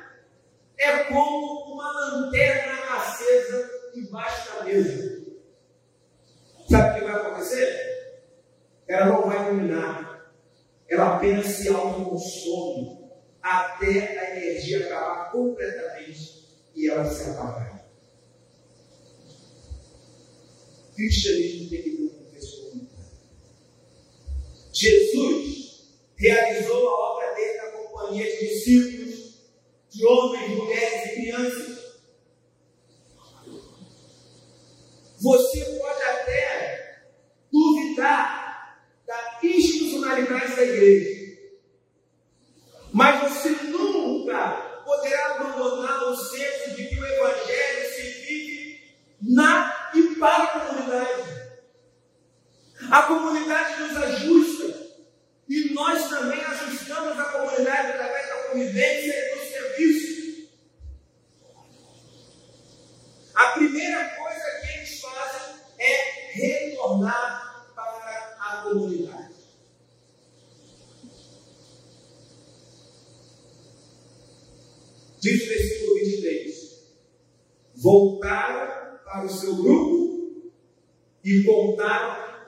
é 0.76 1.04
como 1.04 1.72
uma 1.72 1.88
lanterna 1.92 2.96
acesa 2.96 3.70
embaixo 3.94 4.56
da 4.56 4.64
mesa. 4.64 5.24
Sabe 6.68 6.90
o 6.90 6.94
que 6.94 7.12
vai 7.12 7.14
acontecer? 7.14 8.22
Ela 8.88 9.06
não 9.06 9.22
vai 9.22 9.46
iluminar, 9.46 10.32
ela 10.88 11.14
apenas 11.14 11.46
se 11.46 11.68
autoconsome 11.68 13.08
até 13.40 14.18
a 14.18 14.36
energia 14.36 14.86
acabar 14.86 15.30
completamente 15.30 16.44
e 16.74 16.90
ela 16.90 17.04
se 17.04 17.30
apagar. 17.30 17.84
cristianismo 20.96 21.70
tem 21.70 21.82
que 21.82 21.90
ter 21.90 22.02
um 22.02 22.08
contexto 22.08 22.62
comunitário. 22.62 23.10
Jesus 24.72 25.63
realizou 26.16 26.88
a 26.88 27.12
obra 27.12 27.34
dele 27.34 27.58
na 27.58 27.70
companhia 27.72 28.24
de 28.24 28.48
discípulos, 28.48 29.34
de 29.90 30.06
homens, 30.06 30.56
mulheres 30.56 31.06
e 31.06 31.14
crianças. 31.14 31.74
Você 35.20 35.64
pode 35.78 36.02
até 36.02 37.04
duvidar 37.50 38.84
da 39.06 39.38
institucionalidade 39.42 40.56
da 40.56 40.62
igreja, 40.62 41.38
mas 42.92 43.32
você 43.32 43.50
nunca 43.64 44.82
poderá 44.84 45.36
abandonar 45.36 46.10
o 46.10 46.16
senso 46.16 46.76
de 46.76 46.88
que 46.88 47.00
o 47.00 47.06
Evangelho 47.06 47.94
se 47.94 48.02
vive 48.02 48.80
na 49.22 49.90
e 49.94 50.14
para 50.16 50.44
a 50.44 50.60
comunidade. 50.60 51.34
A 52.90 53.02
comunidade 53.04 53.80
nos 53.80 53.96
ajusta 53.96 54.53
e 55.48 55.74
nós 55.74 56.08
também 56.08 56.40
ajustamos 56.40 57.18
a 57.18 57.24
comunidade 57.24 57.92
através 57.92 58.28
da 58.28 58.48
convivência 58.48 59.12
e 59.12 59.34
do 59.34 59.44
serviço. 59.44 60.48
A 63.34 63.46
primeira 63.48 64.10
coisa 64.16 64.60
que 64.60 64.78
eles 64.78 65.00
fazem 65.00 65.54
é 65.78 66.30
retornar 66.32 67.72
para 67.74 68.36
a 68.40 68.62
comunidade. 68.62 69.34
Diz 75.20 75.42
o 75.42 75.48
versículo 75.48 75.94
23: 75.94 76.84
Voltaram 77.76 78.98
para 79.04 79.24
o 79.26 79.28
seu 79.30 79.56
grupo 79.56 80.52
e 81.24 81.42
contaram 81.44 82.44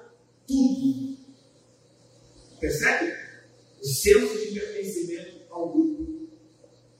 tudo. 0.46 1.05
Percebe? 2.66 3.16
O 3.80 3.86
senso 3.86 4.38
de 4.40 4.58
pertencimento 4.58 5.42
ao 5.50 5.68
grupo, 5.68 6.28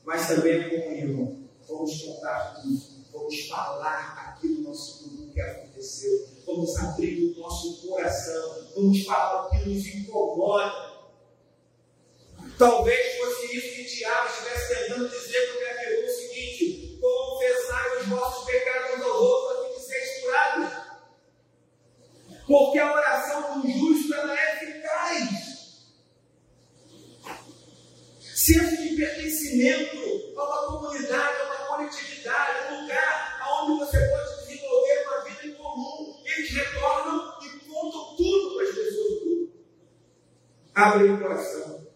mas 0.05 0.29
também 0.29 0.63
a 0.63 0.71
comunhão. 0.71 1.45
Vamos 1.67 2.03
contar 2.03 2.63
tudo, 2.63 2.79
vamos 3.13 3.49
falar 3.49 4.29
aquilo 4.29 4.63
no 4.63 4.69
nosso 4.69 5.03
grupo 5.03 5.33
que 5.33 5.41
aconteceu, 5.41 6.25
vamos 6.47 6.77
abrir 6.77 7.33
o 7.33 7.41
nosso 7.41 7.85
coração, 7.85 8.69
vamos 8.77 9.05
falar 9.05 9.47
o 9.47 9.51
que 9.51 9.69
nos 9.69 9.87
incomoda. 9.89 11.09
Talvez 12.57 13.17
fosse 13.17 13.57
isso 13.57 13.75
que 13.75 13.85
Tiago 13.87 14.29
estivesse 14.29 14.69
tentando 14.73 15.09
dizer, 15.09 15.51
porque 15.51 15.65
afirmou 15.65 16.05
o 16.05 16.15
seguinte: 16.15 16.99
confessai 17.01 17.97
os 17.99 18.07
vossos 18.07 18.45
pecados 18.45 19.03
aos 19.03 19.21
outros, 19.21 19.59
a 19.59 19.69
fim 19.69 19.81
de 19.81 19.85
seres. 19.85 20.17
Porque 22.47 22.79
a 22.79 22.93
oração 22.93 23.61
do 23.61 23.69
justo 23.69 24.15
ela 24.15 24.33
é 24.33 24.56
Senso 28.47 28.81
de 28.81 28.95
pertencimento 28.95 29.97
a 30.37 30.45
uma 30.45 30.79
comunidade, 30.79 31.37
a 31.41 31.45
uma 31.47 31.67
coletividade, 31.67 32.73
um 32.73 32.83
lugar 32.83 33.41
onde 33.61 33.81
você 33.81 33.99
pode 33.99 34.47
desenvolver 34.47 35.03
uma 35.05 35.25
vida 35.25 35.47
em 35.49 35.55
comum. 35.55 36.23
Eles 36.25 36.51
retornam 36.51 37.39
e 37.43 37.69
contam 37.69 38.15
tudo 38.17 38.55
para 38.55 38.69
as 38.69 38.75
pessoas. 38.77 39.49
Abrem 40.77 41.15
o 41.15 41.21
coração. 41.21 41.87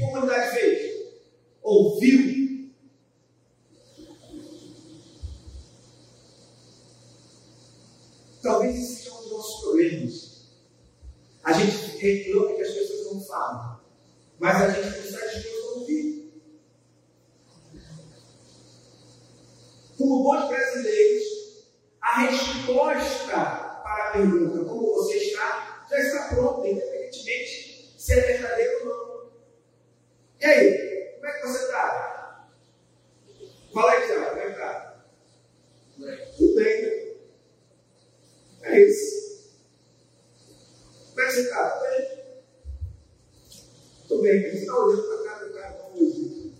comunidade 0.00 0.54
fez? 0.54 0.92
Ouviu. 1.62 2.43
Talvez 8.44 8.76
esse 8.76 8.96
seja 8.96 9.14
um 9.14 9.22
dos 9.22 9.30
nossos 9.30 9.60
problemas. 9.62 10.44
A 11.42 11.52
gente 11.54 11.96
reclama 11.96 12.54
que 12.54 12.60
as 12.60 12.70
pessoas 12.72 13.12
não 13.14 13.24
falam, 13.24 13.80
mas 14.38 14.62
a 14.62 14.68
gente 14.68 14.98
não 14.98 15.04
está 15.04 15.26
disposto 15.26 15.66
a 15.66 15.78
ouvir. 15.78 16.42
Como 19.96 20.24
bons 20.24 20.48
brasileiros, 20.48 21.24
a 22.02 22.20
resposta 22.20 23.32
para 23.82 24.08
a 24.08 24.12
pergunta 24.12 24.64
como 24.66 24.94
você 24.94 25.16
está 25.16 25.86
já 25.90 25.98
está 25.98 26.34
pronta, 26.34 26.68
independentemente 26.68 27.94
se 27.96 28.12
é 28.12 28.20
verdadeiro 28.20 28.80
ou 28.80 28.86
não. 28.86 29.32
E 30.40 30.44
aí, 30.44 31.14
como 31.14 31.26
é 31.26 31.32
que 31.32 31.46
você 31.46 31.64
está? 31.64 32.46
Fala 33.72 33.90
aí, 33.90 34.06
Tiago, 34.06 34.26
como 34.26 34.40
é 34.40 34.44
que 34.44 34.50
está? 34.52 35.04
Tudo 36.36 36.54
bem, 36.56 36.82
né? 36.82 37.03
É 38.64 38.80
isso. 38.80 39.54
Como 41.10 41.20
é 41.20 41.26
que 41.26 41.32
você 41.32 41.40
está? 41.42 41.70
Tudo 41.70 41.82
bem? 41.90 42.24
Tudo 44.08 44.22
bem, 44.22 44.42
você 44.42 44.56
está 44.56 44.78
olhando 44.78 45.02
para 45.02 45.14
a 45.14 45.24
cara 45.24 45.46
do 45.46 45.54
cara 45.54 45.90
eu 45.94 46.52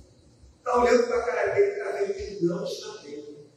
Está 0.59 0.82
olhando 0.82 1.07
para 1.07 1.16
a 1.16 1.22
cara 1.22 1.55
dele 1.55 1.70
está 1.72 1.90
vendo 1.92 2.14
que 2.14 2.44
não 2.44 2.64
está 2.64 3.02
bem. 3.02 3.48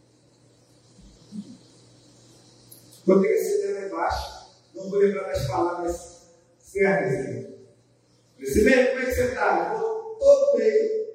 Quando 3.06 3.26
ele 3.26 3.38
se 3.38 3.74
lá 3.74 3.82
embaixo, 3.86 4.58
não 4.74 4.90
vou 4.90 5.00
lembrar 5.00 5.24
das 5.24 5.48
palavras 5.48 6.28
certas. 6.60 7.48
Você 8.40 8.64
vê 8.64 8.88
como 8.88 9.00
é 9.02 9.06
que 9.06 9.12
você 9.14 9.24
está? 9.26 9.74
Estou 9.74 10.58
bem. 10.58 11.08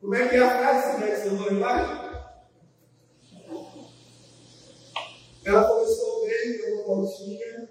Como 0.00 0.14
é 0.14 0.28
que 0.28 0.36
é 0.36 0.40
a 0.40 0.58
frase, 0.58 1.00
né? 1.00 1.16
Você 1.16 1.30
não 1.30 1.44
lembrar? 1.44 2.00
Ela 5.44 5.64
começou 5.64 6.09
voltinha. 6.96 7.68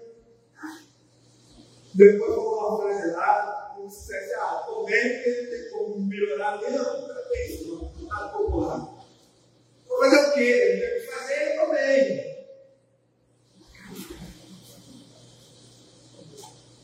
Depois 1.94 2.36
uma 2.36 2.78
frase 2.78 3.10
lá, 3.12 3.72
como 3.74 3.90
se 3.90 4.00
dissesse, 4.00 4.34
ah, 4.34 4.58
estou 4.60 4.84
bem, 4.84 5.14
porque 5.14 5.46
tem 5.46 5.70
como 5.70 6.00
melhorar. 6.06 6.60
Não, 6.60 7.08
não 7.08 7.34
é 7.34 7.46
isso, 7.46 7.92
não 7.98 8.02
está 8.02 8.28
pouco 8.28 8.60
lá. 8.60 8.96
Vou 9.88 9.98
fazer 9.98 10.28
o 10.28 10.32
quê? 10.32 10.78
Tem 10.80 11.00
que 11.00 11.06
fazer, 11.06 11.40
bem. 11.70 12.30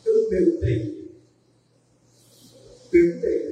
Eu 0.05 0.23
não 0.23 0.29
perguntei. 0.29 1.17
Perguntei. 2.91 3.47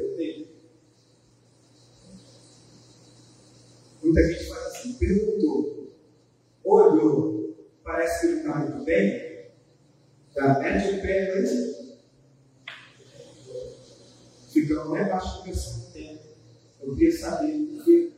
Muita 4.02 4.22
gente 4.22 4.48
faz 4.48 4.66
assim, 4.66 4.92
perguntou, 4.94 5.90
olhou, 6.62 7.43
parece 7.84 8.20
que 8.20 8.26
ele 8.26 8.36
está 8.38 8.58
muito 8.58 8.84
bem, 8.84 9.50
já 10.34 10.58
mete 10.58 10.94
o 10.96 11.02
pé 11.02 11.38
antes, 11.38 11.94
fica 14.52 14.82
lá 14.82 15.02
embaixo 15.02 15.38
do 15.38 15.44
pessoal 15.44 15.92
tempo. 15.92 16.24
Eu 16.80 16.94
queria 16.94 17.18
saber 17.18 17.52
por 17.52 17.84
que, 17.84 18.12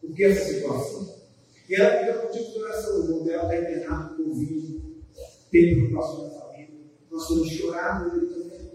por 0.00 0.14
que 0.14 0.24
essa 0.24 0.54
situação. 0.54 1.20
E 1.68 1.74
ela 1.74 1.98
pediu 1.98 2.28
um 2.28 2.32
tipo 2.32 2.52
de 2.52 2.58
oração, 2.58 3.00
o 3.00 3.04
irmão 3.04 3.24
dela 3.24 3.54
está 3.54 3.70
internado 3.70 4.16
com 4.16 4.24
Covid, 4.24 4.80
teve 5.50 5.74
preocupação 5.74 6.28
da 6.28 6.40
família, 6.40 6.80
nós 7.10 7.28
vamos 7.28 7.50
chorar 7.50 8.00
no 8.00 8.16
ele 8.16 8.26
também. 8.26 8.70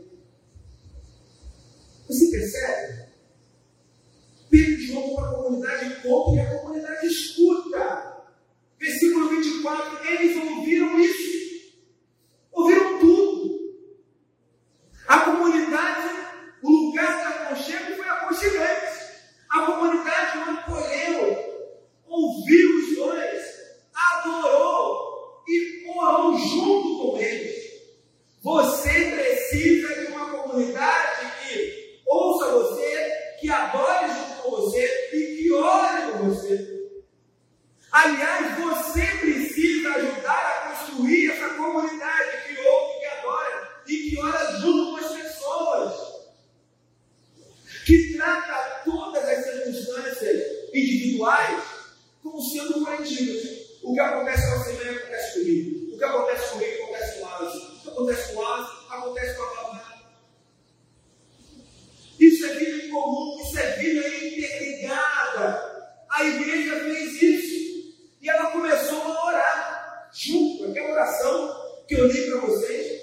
Você 2.08 2.32
percebe? 2.32 3.06
Pedro 4.50 4.82
junto 4.82 5.16
com 5.16 5.22
a 5.22 5.34
comunidade 5.34 6.02
conta 6.02 6.36
e 6.36 6.40
a 6.40 6.60
comunidade 6.60 7.08
escuta. 7.08 8.15
Versículo 9.26 9.30
24, 9.30 10.08
eles 10.08 10.38
ouviram 10.38 11.00
isso. 11.00 11.35
Sendo 52.56 52.86
coletivas. 52.86 53.44
O 53.84 53.94
que 53.94 54.00
acontece 54.00 54.52
com 54.52 54.58
você 54.58 54.74
também 54.74 54.96
acontece 54.96 55.40
comigo. 55.40 55.94
O 55.94 55.98
que 55.98 56.04
acontece 56.04 56.50
comigo 56.52 56.84
acontece 56.84 57.20
com 57.20 57.26
o 57.26 57.28
Alisson. 57.28 57.58
O 57.58 57.82
que 57.82 57.90
acontece 57.90 58.34
com 58.34 58.40
o 58.40 58.46
Alisson 58.46 58.86
acontece 58.90 59.36
com 59.36 59.44
a 59.44 59.48
Bárbara. 59.48 59.86
Isso 62.20 62.46
é 62.46 62.54
vida 62.56 62.86
em 62.86 62.90
comum, 62.90 63.42
isso 63.42 63.60
é 63.60 63.72
vida 63.78 64.08
interligada. 64.08 66.06
A 66.10 66.24
igreja 66.24 66.80
fez 66.80 67.22
isso. 67.22 67.96
E 68.22 68.30
ela 68.30 68.52
começou 68.52 69.02
a 69.02 69.26
orar 69.28 70.10
junto, 70.14 70.66
aquela 70.66 70.92
oração 70.92 71.84
que 71.88 71.96
eu 71.96 72.08
li 72.08 72.32
para 72.32 72.40
vocês. 72.40 73.02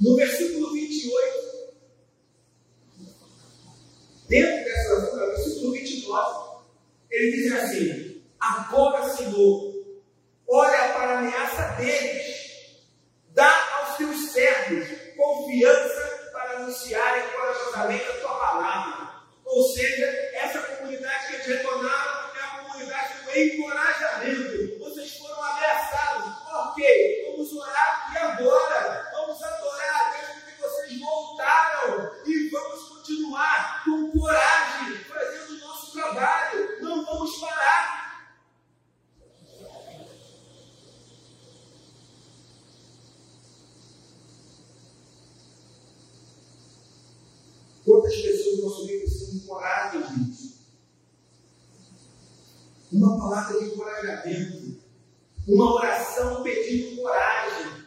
No 0.00 0.16
versículo 0.16 0.72
28, 0.72 1.72
dentro 4.28 4.64
dessa 4.64 4.94
oração, 4.94 5.26
versículo 5.28 5.72
29, 5.72 6.60
ele 7.10 7.30
diz 7.30 7.52
assim: 7.52 8.22
Agora, 8.40 9.08
Senhor, 9.08 9.84
olha 10.48 10.92
para 10.92 11.12
a 11.12 11.18
ameaça 11.20 11.62
deles, 11.80 12.36
dá 13.32 13.78
aos 13.78 13.96
teus 13.96 14.32
servos 14.32 15.02
confiança 15.16 16.30
para 16.32 16.56
anunciarem 16.58 17.22
corajosamente 17.30 18.04
a 18.04 18.20
tua 18.20 18.38
palavra. 18.38 19.12
Ou 19.44 19.62
seja, 19.68 20.06
essa 20.34 20.58
comunidade 20.60 21.26
que 21.26 21.34
eles 21.34 21.46
retornaram 21.46 22.30
é 22.34 22.40
a 22.40 22.58
comunidade 22.58 23.22
do 23.22 23.38
encorajamento. 23.38 24.78
Vocês 24.78 25.16
foram 25.18 25.42
ameaçados. 25.42 26.32
Ok, 26.52 27.24
vamos 27.30 27.52
orar 27.52 28.12
e 28.12 28.18
agora 28.18 29.10
vamos 29.12 29.42
adorar 29.42 30.00
a 30.00 30.10
Deus 30.10 30.42
porque 30.42 30.62
vocês 30.62 31.00
voltaram 31.00 32.12
e 32.26 32.48
vamos 32.48 32.88
continuar 32.88 33.84
com 33.84 34.10
coragem, 34.18 34.98
fazendo 35.04 35.54
o 35.54 35.58
nosso 35.58 35.92
trabalho. 35.92 36.82
Não 36.82 37.04
vamos 37.04 37.36
parar. 37.38 38.02
Quantas 47.84 48.14
pessoas 48.14 48.58
no 48.58 48.64
nosso 48.64 48.86
meio 48.86 49.00
precisam 49.00 49.38
de 49.38 49.46
coragem 49.46 50.02
disso? 50.02 50.52
Uma 53.22 53.30
palavra 53.30 53.60
de 53.60 53.66
encorajamento. 53.66 54.82
Uma 55.46 55.74
oração 55.74 56.42
pedindo 56.42 57.02
coragem. 57.02 57.86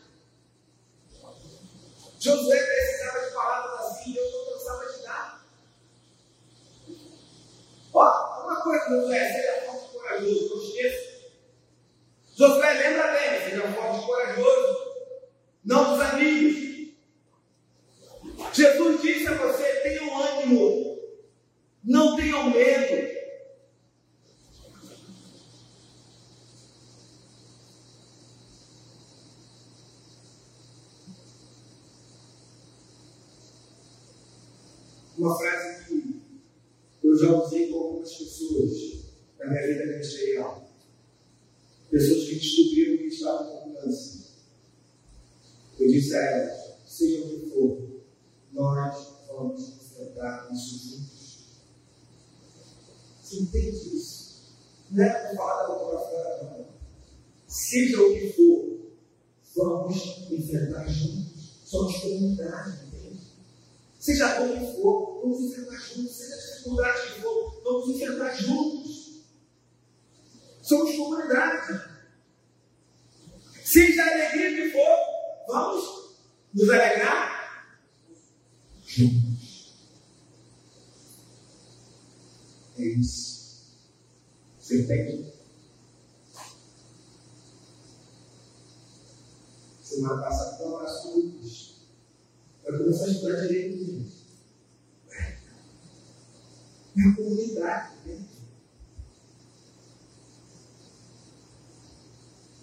Josué 2.18 2.64
precisava 2.64 3.26
de 3.26 3.34
palavras 3.34 3.86
assim, 3.86 4.14
Deus 4.14 4.32
não 4.32 4.46
cansava 4.46 4.94
de 4.94 5.04
dar. 5.04 5.46
Ó, 7.94 8.44
uma 8.46 8.62
coisa, 8.62 8.90
Josué, 8.90 9.34
seja 9.34 9.66
forte 9.66 9.86
e 9.86 10.00
corajoso, 10.00 10.56
não 10.56 10.64
esqueça. 10.64 11.16
Josué 12.34 12.74
lembra 12.74 13.12
bem, 13.12 13.50
seja 13.50 13.74
forte 13.74 14.04
e 14.04 14.06
corajoso. 14.06 14.86
Uma 35.18 35.38
frase 35.38 35.86
que 35.86 36.22
eu 37.04 37.18
já 37.18 37.32
usei 37.32 37.70
com 37.70 37.78
algumas 37.78 38.14
pessoas 38.14 38.72
na 39.40 39.48
minha 39.48 39.68
vida 39.68 39.86
ministerial. 39.86 40.70
Pessoas 41.90 42.26
que 42.26 42.36
descobriram 42.36 42.98
que 42.98 43.08
estavam 43.08 43.62
com 43.62 43.74
câncer. 43.76 44.26
Eu 45.80 45.88
disse 45.88 46.16
a 46.16 46.22
elas, 46.22 46.76
seja 46.86 47.26
o 47.26 47.30
que 47.30 47.50
for, 47.50 48.02
nós 48.52 49.14
vamos 49.28 49.70
enfrentar 49.70 50.50
isso 50.52 50.90
juntos. 50.90 51.46
Você 53.22 53.40
entende 53.40 53.96
isso? 53.96 54.56
Não 54.92 55.04
é 55.04 55.10
para 55.10 55.36
falar 55.36 55.64
da 55.64 55.76
boca 55.76 55.98
fora, 56.00 56.44
não. 56.44 56.66
Seja 57.48 58.02
o 58.02 58.14
que 58.14 58.34
for, 58.34 58.80
vamos 59.56 60.32
enfrentar 60.32 60.88
juntos. 60.88 61.62
Somos 61.66 61.98
comunidade? 61.98 62.85
Seja 64.06 64.36
como 64.36 64.56
for, 64.76 65.22
vamos 65.24 65.42
enfrentar 65.42 65.80
juntos. 65.80 66.16
Seja 66.16 66.36
a 66.36 66.38
dificuldade 66.38 67.02
que 67.02 67.22
for, 67.22 67.64
vamos 67.64 67.90
enfrentar 67.90 68.36
juntos. 68.36 69.24
Somos 70.62 70.96
comunidade. 70.96 71.90
Seja 73.64 74.04
a 74.04 74.12
alegria 74.14 74.64
que 74.64 74.72
for, 74.72 74.98
vamos 75.48 76.18
nos 76.54 76.70
alegrar 76.70 77.80
juntos. 78.86 79.74
É 82.78 82.84
isso. 82.84 83.76
Você 84.60 84.82
entende? 84.82 85.34
Semana 89.82 90.22
passada, 90.22 90.58
então, 90.58 90.78
as 90.78 91.06
lutas. 91.06 91.75
Vai 92.66 92.80
começar 92.80 93.06
a 93.06 93.10
estudar 93.10 93.42
direito, 93.42 93.78
gente. 93.86 94.26
É 96.98 97.02
a 97.02 97.16
comunidade, 97.16 97.96
né? 98.08 98.26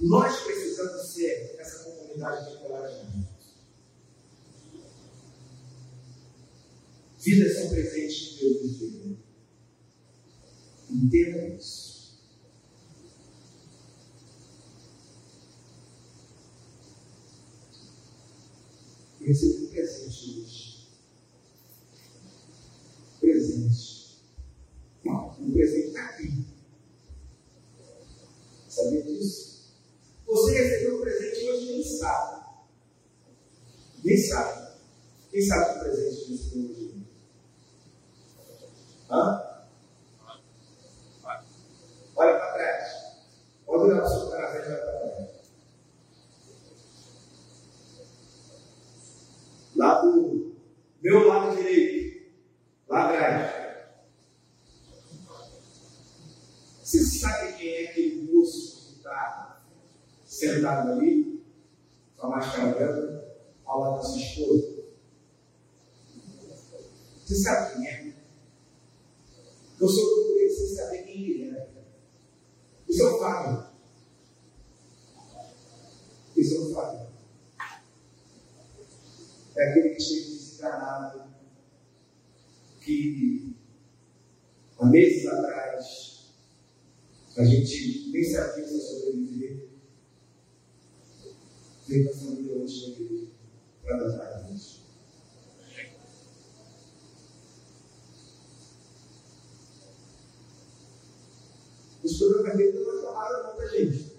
Nós 0.00 0.40
precisamos 0.40 1.07
ser 1.12 1.55
essa 1.59 1.84
comunidade 1.84 2.48
de 2.48 2.57
encorajamento. 2.57 3.28
Vidas 7.20 7.55
são 7.57 7.68
presentes 7.68 8.16
de 8.16 8.38
Deus 8.40 8.78
viver. 8.80 9.16
Entenda 10.90 11.46
isso. 11.55 11.91
Eu 19.22 19.28
recebi 19.28 19.64
um 19.64 19.68
presente 19.68 20.40
hoje. 20.40 20.88
Presente. 23.20 24.02
Um 25.04 25.52
presente 25.52 25.88
está 25.88 26.04
aqui. 26.06 26.44
Sabia 28.68 29.02
disso? 29.02 29.74
Você 30.26 30.52
recebeu 30.52 30.98
um 30.98 31.00
presente 31.02 31.50
hoje 31.50 31.66
nem 31.66 31.84
sabe. 31.84 32.46
Nem 34.04 34.16
sabe. 34.16 34.72
Quem 35.30 35.46
sabe 35.46 35.76
o 35.76 35.80
presente 35.84 36.24
que 36.24 36.32
recebeu 36.32 36.70
hoje? 36.70 37.06
Hã? 39.08 39.62
Olha 42.16 42.38
para 42.38 42.54
trás. 42.54 42.92
Pode 43.66 43.84
olhar 43.84 44.00
para 44.00 44.04
o 44.04 44.18
seu 44.18 44.30
cara 44.30 44.54
e 44.54 44.72
olha 44.72 44.76
para 44.78 44.98
trás. 44.98 45.32
Lá 49.74 50.02
do 50.02 50.54
meu 51.02 51.26
lado 51.26 51.56
direito. 51.56 52.32
Lá 52.88 53.08
atrás. 53.08 53.62
Você 56.82 57.04
sabe 57.04 57.54
quem 57.54 57.74
é 57.74 57.90
aquele 57.90 58.30
moço 58.30 58.86
que 58.86 58.96
está 58.98 59.64
sentado 60.26 60.92
ali, 60.92 61.42
com 62.18 62.26
a 62.26 62.30
máscara 62.30 62.74
branca, 62.74 63.34
ao 63.64 63.80
lado 63.80 63.96
da 63.96 64.02
sua 64.02 64.20
esposa? 64.20 64.82
Você 67.24 67.34
sabe 67.36 67.74
quem 67.74 67.88
é? 67.88 68.12
Eu 69.80 69.88
sou 69.88 70.06
procurei 70.06 70.50
sem 70.50 70.76
saber 70.76 71.02
quem 71.04 71.24
ele 71.24 71.56
é. 71.56 71.68
Isso 72.86 73.02
é 73.02 73.14
um 73.14 73.18
fato. 73.18 73.72
Isso 76.36 76.54
é 76.54 76.60
um 76.60 76.74
fato. 76.74 77.12
É 79.56 79.68
aquele 79.68 79.94
que 79.94 80.02
chega 80.02 80.26
desencarnado, 80.26 81.22
que 82.80 83.54
há 84.78 84.86
meses 84.86 85.26
atrás 85.26 86.32
a 87.43 87.45
gente 87.45 88.11
nem 88.12 88.22
se 88.22 88.34
ia 88.34 88.80
sobreviver. 88.80 89.68
Veio 91.88 92.05
para 92.05 92.12
a 92.12 92.16
família 92.16 92.57
hoje 92.57 92.80
na 92.80 92.95
igreja 92.95 93.26
para 93.82 93.97
dar 93.97 94.18
parabéns. 94.18 94.82
Os 102.05 102.18
problemas 102.18 102.57
dele 102.57 102.78
não 102.78 102.99
acalmaram 102.99 103.43
não 103.43 103.57
da 103.57 103.66
gente. 103.68 104.12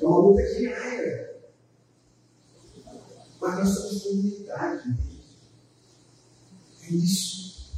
É 0.00 0.04
uma 0.04 0.18
luta 0.18 0.42
diária. 0.42 1.40
Mas 3.40 3.58
nós 3.58 3.68
somos 3.68 4.02
comunidade. 4.02 4.96
É 6.82 6.92
isso. 6.92 7.72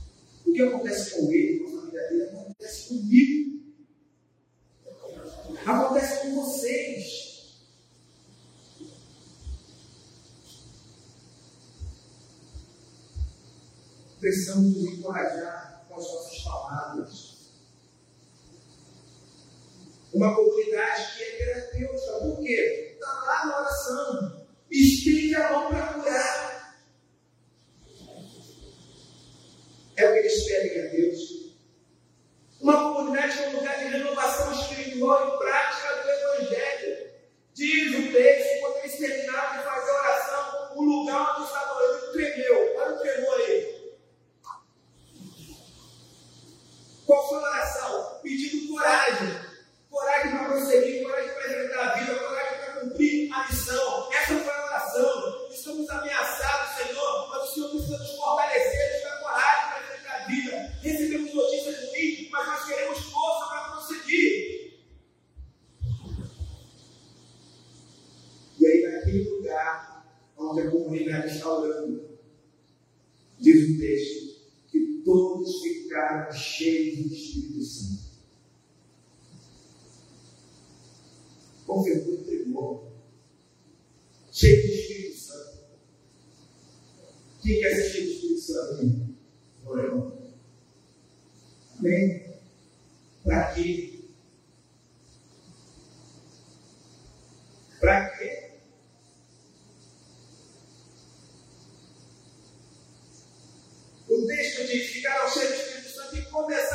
O 0.44 0.52
que 0.52 0.62
acontece 0.62 1.10
com 1.12 1.32
ele, 1.32 1.60
com 1.60 1.66
a 1.66 1.80
família 1.80 2.08
dele, 2.08 2.22
acontece 2.24 2.88
comigo. 2.88 3.35
Acontece 5.66 6.20
com 6.22 6.44
vocês. 6.44 7.26
Precisamos 14.20 14.76
nos 14.76 14.92
encorajar 14.92 15.84
com 15.88 15.94
as 15.96 16.04
nossas 16.04 16.42
palavras. 16.42 17.36
Uma 20.16 20.34
comunidade 20.34 21.14
que 21.14 21.22
é 21.22 21.30
terapêutica. 21.36 22.12
Por 22.20 22.38
quê? 22.38 22.92
Está 22.94 23.12
lá 23.12 23.46
na 23.46 23.60
oração. 23.60 24.46
Estende 24.70 25.34
a 25.34 25.52
mão 25.52 25.68
para 25.68 25.92
curar. 25.92 26.80
É 29.96 30.08
o 30.08 30.12
que 30.14 30.18
eles 30.18 30.44
pedem 30.44 30.80
a 30.80 30.90
Deus. 30.90 31.36
Uma 32.62 32.82
comunidade 32.82 33.42
é 33.42 33.48
um 33.48 33.56
lugar 33.56 33.78
de 33.78 33.84
renovação 33.84 34.52
espiritual 34.52 35.34
e 35.34 35.38
prática 35.38 36.02
do 36.02 36.10
Evangelho. 36.10 37.10
Diz 37.52 37.94
o 37.98 38.12
texto, 38.12 38.60
quando 38.60 38.76
eles 38.78 38.98
terminaram 38.98 39.58
de 39.58 39.64
fazer 39.64 39.90
a 39.90 40.00
oração, 40.00 40.76
o 40.76 40.82
lugar 40.82 41.36
onde 41.36 41.46
estava 41.46 41.74
orando 41.74 42.12
tremeu. 42.12 42.74
Olha 42.78 42.94
o 42.94 42.98
tremor 43.00 43.34
aí. 43.34 43.96
Qual 47.04 47.28
foi 47.28 47.36
a 47.36 47.40
oração? 47.42 48.20
Pedindo 48.22 48.68
coragem 48.68 49.56
coragem 49.96 50.30
para 50.30 50.48
prosseguir, 50.48 51.02
coragem 51.02 51.32
para 51.32 51.46
enfrentar 51.48 51.80
a 51.80 51.94
vida, 51.98 52.18
coragem 52.18 52.58
para 52.58 52.80
cumprir 52.80 53.32
a 53.32 53.48
missão. 53.48 54.12
Essa 54.12 54.38
foi 54.38 54.52
a 54.52 54.66
oração. 54.66 55.48
Estamos 55.50 55.88
ameaçados, 55.88 56.76
Senhor, 56.76 57.28
mas 57.30 57.42
o 57.42 57.54
Senhor 57.54 57.70
precisa 57.70 57.98
nos 57.98 58.10
fortalecer, 58.16 58.92
nos 58.92 59.02
dar 59.02 59.20
coragem 59.20 59.68
para 59.70 59.82
enfrentar 59.82 60.14
a 60.14 60.26
vida. 60.26 60.78
Recebemos 60.82 61.34
notícias 61.34 61.88
ruins, 61.88 62.30
mas 62.30 62.46
nós 62.46 62.64
queremos 62.66 62.98
força 62.98 63.46
para 63.46 63.70
prosseguir. 63.70 64.66
E 68.58 68.66
aí, 68.66 68.82
naquele 68.82 69.30
lugar 69.30 70.06
onde 70.36 70.60
a 70.60 70.70
comunidade 70.70 71.34
está 71.34 71.50
orando, 71.50 72.18
diz 73.38 73.70
o 73.70 73.80
texto, 73.80 74.36
que 74.68 75.02
todos 75.04 75.62
ficaram 75.62 76.30
cheios 76.32 76.98
do 76.98 77.14
Espírito 77.14 77.62
Santo. 77.62 78.06
confirmou 81.66 82.14
e 82.14 82.24
tremor, 82.24 82.92
cheio 84.30 84.62
de 84.62 84.80
Espírito 84.80 85.18
Santo. 85.18 85.58
Quem 87.42 87.60
quer 87.60 87.74
ser 87.74 87.90
cheio 87.90 88.06
de 88.06 88.12
Espírito 88.12 88.40
Santo 88.40 88.74
aqui? 88.74 89.16
Orão. 89.66 90.18
Amém? 91.78 92.34
Para 93.24 93.54
quê? 93.54 94.00
Para 97.80 98.10
quê? 98.16 98.52
O 104.08 104.26
texto 104.56 104.66
diz: 104.66 104.90
ficaram 104.90 105.30
cheios 105.30 105.48
de 105.48 105.60
Espírito 105.62 105.90
Santo 105.90 106.16
e 106.16 106.22
começaram 106.22 106.65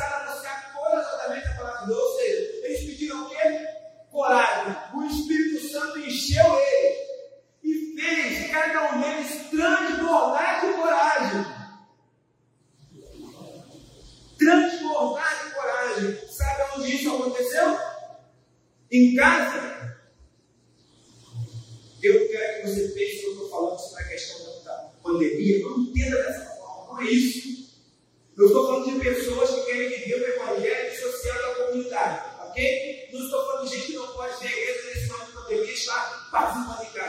está 36.32 37.01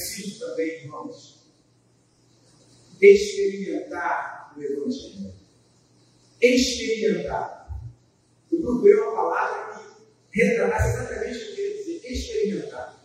preciso 0.00 0.46
também, 0.46 0.82
irmãos, 0.82 1.40
experimentar 3.00 4.54
o 4.56 4.62
Evangelho. 4.62 5.34
Experimentar. 6.40 7.68
Eu 8.50 8.62
procurei 8.62 8.94
uma 8.94 9.14
palavra 9.14 9.82
que 10.32 10.42
retratasse 10.42 10.88
exatamente 10.96 11.36
o 11.36 11.40
que 11.40 11.48
eu 11.48 11.54
queria 11.54 11.76
dizer: 11.76 12.12
experimentar. 12.12 13.04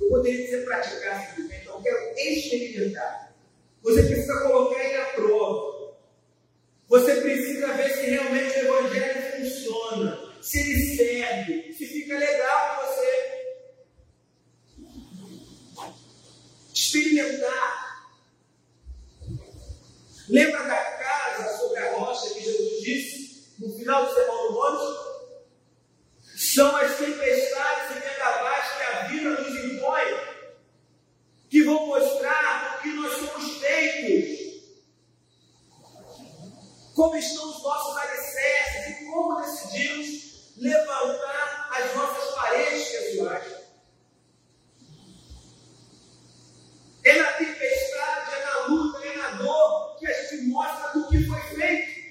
Eu 0.00 0.08
poderia 0.08 0.44
dizer 0.44 0.64
praticar 0.64 1.28
simplesmente, 1.28 1.66
eu 1.66 1.82
quero 1.82 2.18
experimentar. 2.18 3.34
Você 3.82 4.02
precisa 4.02 4.40
colocar 4.42 4.84
ele 4.84 4.96
à 4.96 5.06
prova. 5.06 5.96
Você 6.88 7.20
precisa 7.20 7.72
ver 7.74 7.90
se 7.90 8.10
realmente 8.10 8.58
o 8.58 8.78
Evangelho 8.78 9.32
funciona, 9.32 10.34
se 10.40 10.60
ele 10.60 10.96
serve, 10.96 11.72
se 11.72 11.86
fica 11.86 12.18
legal 12.18 12.76
para 12.76 12.86
você. 12.86 12.91
Experimentar. 16.92 18.12
Lembra 20.28 20.62
da 20.64 20.76
casa 20.76 21.56
sobre 21.56 21.78
a 21.78 21.96
rocha 21.96 22.34
que 22.34 22.44
Jesus 22.44 22.82
disse 22.82 23.54
no 23.58 23.74
final 23.78 24.04
do 24.04 24.12
Sermão 24.12 24.48
do 24.48 24.52
Monte? 24.52 25.12
São 26.36 26.76
as 26.76 26.98
tempestades 26.98 27.96
e 27.96 28.00
vendavais 28.00 28.76
que 28.76 28.82
a 28.82 29.08
vida 29.08 29.30
nos 29.30 29.64
impõe, 29.64 30.04
que 31.48 31.62
vão 31.62 31.86
mostrar 31.86 32.76
o 32.76 32.82
que 32.82 32.88
nós 32.88 33.12
somos 33.14 33.56
feitos 33.58 34.42
como 36.94 37.16
estão 37.16 37.48
os 37.48 37.62
nossos 37.62 37.96
alicerces 37.96 39.00
e 39.00 39.06
como 39.06 39.40
decidimos 39.40 40.52
levantar 40.58 41.70
as 41.72 41.94
nossas 41.94 42.34
paredes 42.34 42.88
pessoais. 42.88 43.62
É 47.04 47.20
na 47.20 47.32
tempestade, 47.32 48.34
é 48.34 48.44
na 48.44 48.66
luta, 48.66 49.04
é 49.04 49.16
na 49.16 49.30
dor 49.32 49.96
que 49.98 50.06
a 50.06 50.22
gente 50.22 50.44
mostra 50.44 50.92
do 50.92 51.08
que 51.08 51.26
foi 51.26 51.40
feito. 51.56 52.02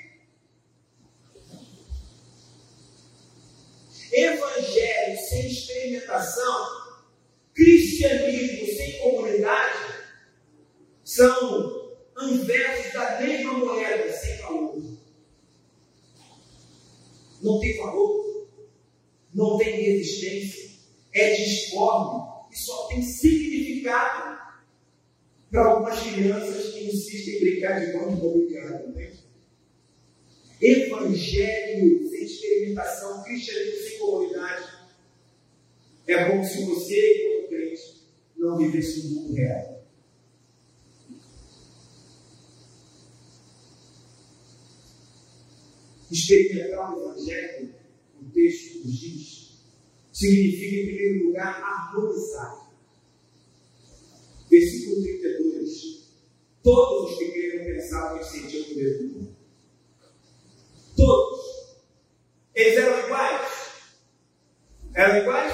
Evangelho 4.12 5.18
sem 5.18 5.48
experimentação, 5.48 6.68
cristianismo 7.54 8.68
sem 8.76 9.00
comunidade, 9.00 9.94
são 11.04 11.96
anversos 12.18 12.94
da 12.94 13.22
mesma 13.22 13.54
moeda 13.54 14.12
sem 14.12 14.38
valor. 14.38 14.82
Não 17.42 17.60
tem 17.60 17.78
valor, 17.78 18.48
não 19.34 19.58
tem 19.58 19.82
resistência, 19.82 20.72
é 21.14 21.34
disforme 21.36 22.30
e 22.52 22.58
só 22.58 22.88
tem 22.88 23.02
significado 23.02 24.40
para 25.50 25.66
algumas 25.66 26.00
crianças 26.00 26.74
que 26.74 26.86
insistem 26.86 27.36
em 27.36 27.40
brincar 27.40 27.80
de 27.80 27.94
mão 27.94 28.12
imobiliária. 28.12 28.88
Né? 28.88 29.21
Evangelho 30.62 32.08
sem 32.08 32.24
experimentação, 32.24 33.24
cristianismo 33.24 33.82
sem 33.82 33.98
comunidade. 33.98 34.82
É 36.06 36.26
como 36.26 36.44
se 36.46 36.66
você, 36.66 37.24
como 37.24 37.48
crente, 37.48 38.02
não 38.38 38.58
vivesse 38.58 39.08
no 39.08 39.22
mundo 39.22 39.34
real. 39.34 39.84
Experimentar 46.12 46.96
o 46.96 47.10
Evangelho, 47.10 47.74
o 48.22 48.26
texto 48.26 48.86
nos 48.86 49.00
diz, 49.00 49.52
significa, 50.12 50.76
em 50.76 50.86
primeiro 50.86 51.28
lugar, 51.28 51.62
harmonizar. 51.64 52.72
Versículo 54.50 55.02
32. 55.02 56.12
Todos 56.62 57.14
os 57.14 57.18
que 57.18 57.32
creram 57.32 57.66
pensavam 57.66 58.20
e 58.20 58.24
sentiam 58.24 58.64
o 58.64 58.76
mesmo. 58.76 59.41
Todos. 61.02 61.40
Eles 62.54 62.78
eram 62.78 63.00
iguais. 63.00 63.48
Eram 64.94 65.18
iguais? 65.18 65.54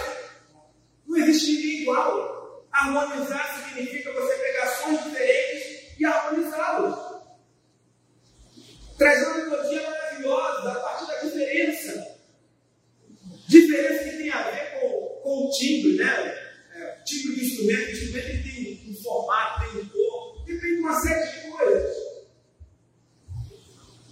Não 1.07 1.17
existe 1.17 1.53
ninguém 1.53 1.81
igual. 1.83 2.67
Harmonizar 2.69 3.63
significa 3.63 4.11
você 4.11 4.35
pegar 4.35 4.67
sons 4.67 5.03
diferentes 5.05 5.97
e 5.97 6.05
harmonizá-los. 6.05 7.17
Traz 8.97 9.25
uma 9.25 9.37
melodia 9.37 9.89
maravilhosa 9.89 10.71
a 10.71 10.79
partir 10.81 11.07
da 11.07 11.19
diferença. 11.21 12.17
Diferença 13.47 14.03
que 14.03 14.17
tem 14.17 14.29
a 14.29 14.51
ver 14.51 14.81
com, 14.81 15.21
com 15.23 15.47
o 15.47 15.51
timbre, 15.51 15.95
né? 15.95 16.47
É, 16.75 16.99
o 16.99 17.03
timbre 17.05 17.45
instrumento, 17.45 17.87
o 17.87 17.91
instrumento 17.91 18.27
tem 18.43 18.91
um 18.91 19.01
formato, 19.01 19.71
tem 19.71 19.81
um 19.81 19.89
cor, 19.89 20.45
depende 20.45 20.75
de 20.75 20.81
uma 20.81 20.99
série 20.99 21.31
de 21.31 21.49
coisas. 21.49 22.06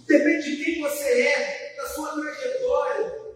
Depende 0.06 0.56
de 0.56 0.64
quem 0.64 0.80
você 0.80 1.22
é, 1.22 1.74
da 1.76 1.88
sua 1.88 2.12
trajetória. 2.12 3.26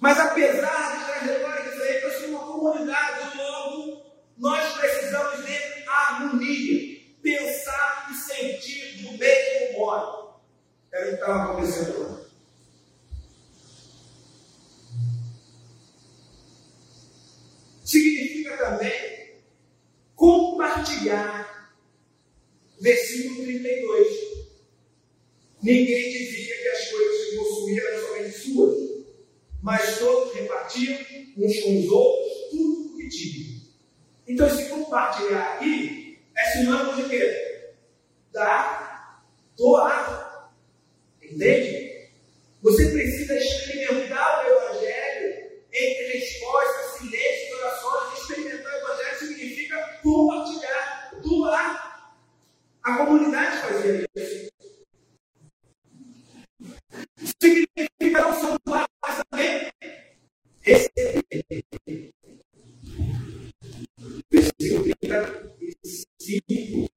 Mas 0.00 0.18
apesar 0.18 0.98
de 0.98 1.04
trajetória 1.04 1.70
diferente, 1.70 2.04
nós 2.04 2.14
somos 2.14 2.30
uma 2.30 2.52
comunidade, 2.52 3.36
logo, 3.36 4.02
nós 4.36 4.72
precisamos 4.76 5.46
de 5.46 5.88
harmonia, 5.88 7.00
pensar 7.22 8.08
e 8.10 8.14
sentir 8.14 9.02
do 9.02 9.16
mesmo 9.16 9.78
modo. 9.78 10.40
Era 10.92 11.04
o 11.04 11.08
que 11.08 11.14
estava 11.14 11.42
acontecendo 11.44 12.02
lá. 12.02 12.22
Significa 17.84 18.56
também 18.56 19.42
compartilhar. 20.16 21.72
Versículo 22.80 23.44
32. 23.44 24.41
Ninguém 25.62 26.10
dizia 26.10 26.56
que 26.56 26.68
as 26.68 26.90
coisas 26.90 27.30
que 27.30 27.36
possuía 27.36 27.82
eram 27.82 28.06
somente 28.06 28.38
suas, 28.38 29.04
mas 29.62 29.98
todos 29.98 30.34
repartiam 30.34 30.98
uns 31.36 31.60
com 31.60 31.78
os 31.78 31.88
outros 31.88 32.50
tudo 32.50 32.94
o 32.94 32.98
que 32.98 33.08
tinham. 33.08 33.62
Então, 34.26 34.46
esse 34.48 34.68
compartilhar 34.68 35.54
aqui 35.54 36.18
é 36.36 36.44
sinônimo 36.50 36.96
de 36.96 37.08
quê? 37.08 37.74
Dar, 38.32 39.24
doar. 39.56 40.52
Entende? 41.22 42.08
Você 42.62 42.90
precisa 42.90 43.36
experimentar 43.36 44.44
o 44.44 44.48
Evangelho 44.48 45.52
entre 45.72 46.18
respostas, 46.18 46.98
silêncio 46.98 47.56
orações. 47.58 48.18
Experimentar 48.20 48.72
o 48.72 48.78
Evangelho 48.78 49.18
significa 49.18 50.00
compartilhar, 50.02 51.20
doar. 51.22 52.14
A 52.82 52.96
comunidade 52.96 53.56
fazia 53.58 54.08
isso. 54.16 54.51
Significa 57.42 58.22
só 58.40 58.56
doar, 58.64 58.88
mas 59.02 59.24
também 59.28 59.72
receber. 60.60 62.14
Versículo 64.30 64.84
35. 65.02 66.88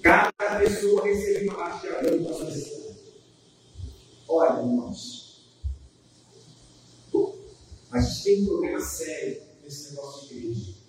Cada 0.00 0.60
pessoa 0.60 1.04
recebe 1.04 1.48
uma 1.48 1.56
parte 1.56 1.88
de 1.88 1.88
ajuda 1.88 2.34
da 2.34 2.52
sua 2.54 2.94
Olha, 4.28 4.60
irmãos, 4.60 5.50
a 7.90 8.00
gente 8.00 8.22
tem 8.22 8.42
um 8.42 8.46
problema 8.46 8.80
sério 8.80 9.42
nesse 9.64 9.90
negócio 9.90 10.28
de 10.28 10.34
igreja. 10.36 10.79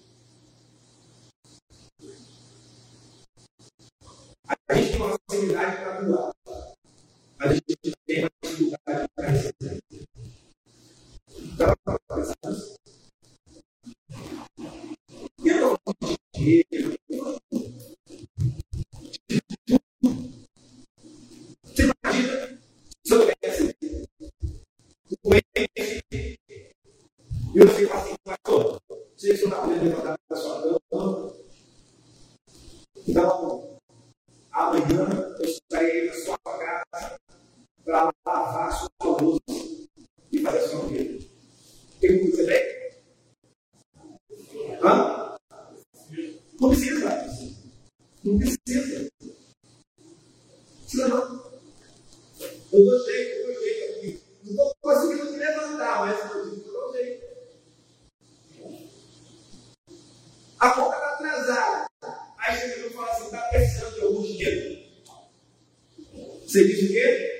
Estava 11.62 11.99
pensando 12.09 12.71
Você 66.52 66.64
o 66.64 66.88
quê? 66.89 67.31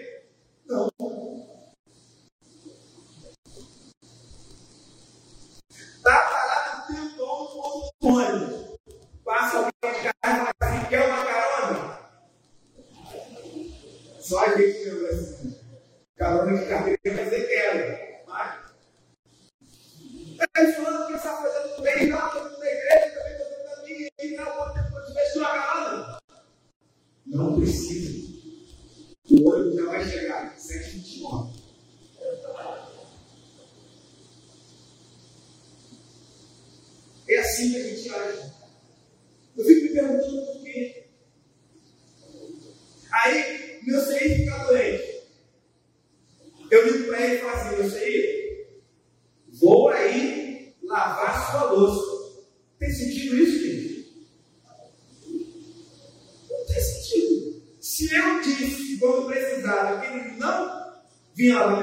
Yeah. 61.42 61.81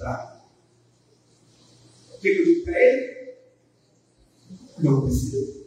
O 0.00 0.40
que 2.20 2.28
eu 2.28 2.44
digo 2.44 2.64
para 2.64 2.78
ele? 2.78 3.34
Não 4.78 5.02
precisa. 5.02 5.60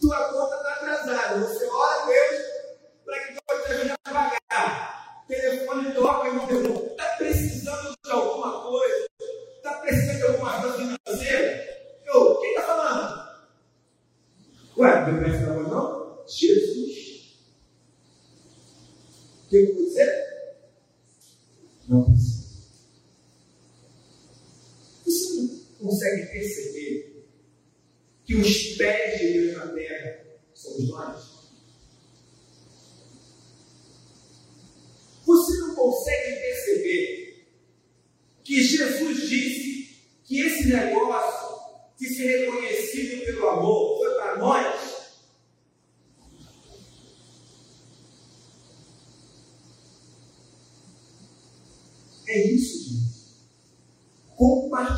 Tua 0.00 0.32
conta 0.32 0.56
está 0.56 0.72
atrasada. 0.74 1.40
Você 1.40 1.64
ora 1.64 2.02
a 2.02 2.06
Deus 2.06 2.42
para 3.04 3.18
que 3.20 3.32
Deus 3.32 3.64
te 3.64 3.72
ajude 3.72 3.90
a 3.90 4.12
pagar. 4.12 5.24
Telefone 5.26 5.94
toca, 5.94 6.28
irmão. 6.28 6.86
Está 6.90 7.16
precisando 7.16 7.94
de 8.04 8.10
alguma 8.10 8.62
coisa? 8.62 9.06
Está 9.56 9.74
precisando 9.80 10.16
de 10.16 10.22
alguma 10.22 10.58
ajuda 10.58 10.96
financeira? 11.06 11.66
Eu, 12.06 12.36
quem 12.40 12.50
está 12.50 12.62
falando? 12.66 13.26
Ué, 14.76 15.04
Deus 15.10 15.40
não 15.40 15.60
é 15.60 15.68
não? 15.68 16.24
Jesus. 16.28 17.40
O 19.44 19.48
que 19.48 19.56
eu 19.56 19.74
vou 19.74 19.84
dizer? 19.84 20.25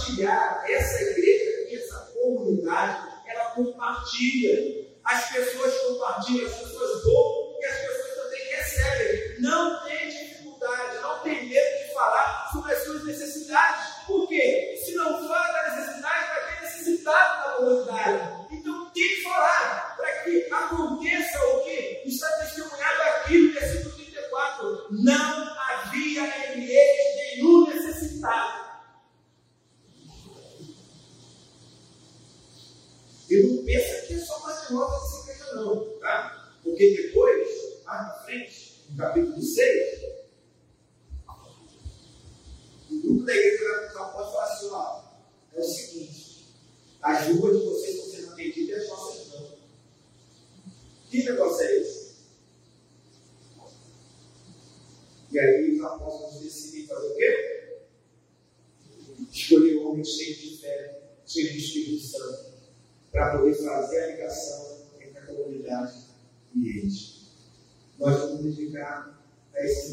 compartilhar 0.09 0.63
essa 0.67 0.98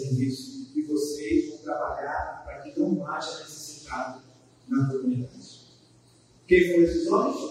serviço 0.05 0.71
e 0.75 0.81
vocês 0.83 1.49
vão 1.49 1.57
trabalhar 1.59 2.43
para 2.45 2.59
que 2.59 2.79
não 2.79 3.05
haja 3.07 3.39
necessitado 3.39 4.21
na 4.67 4.87
comunidade. 4.87 5.65
Quem 6.47 6.67
foram 6.67 6.83
esses 6.83 7.07
homens? 7.07 7.44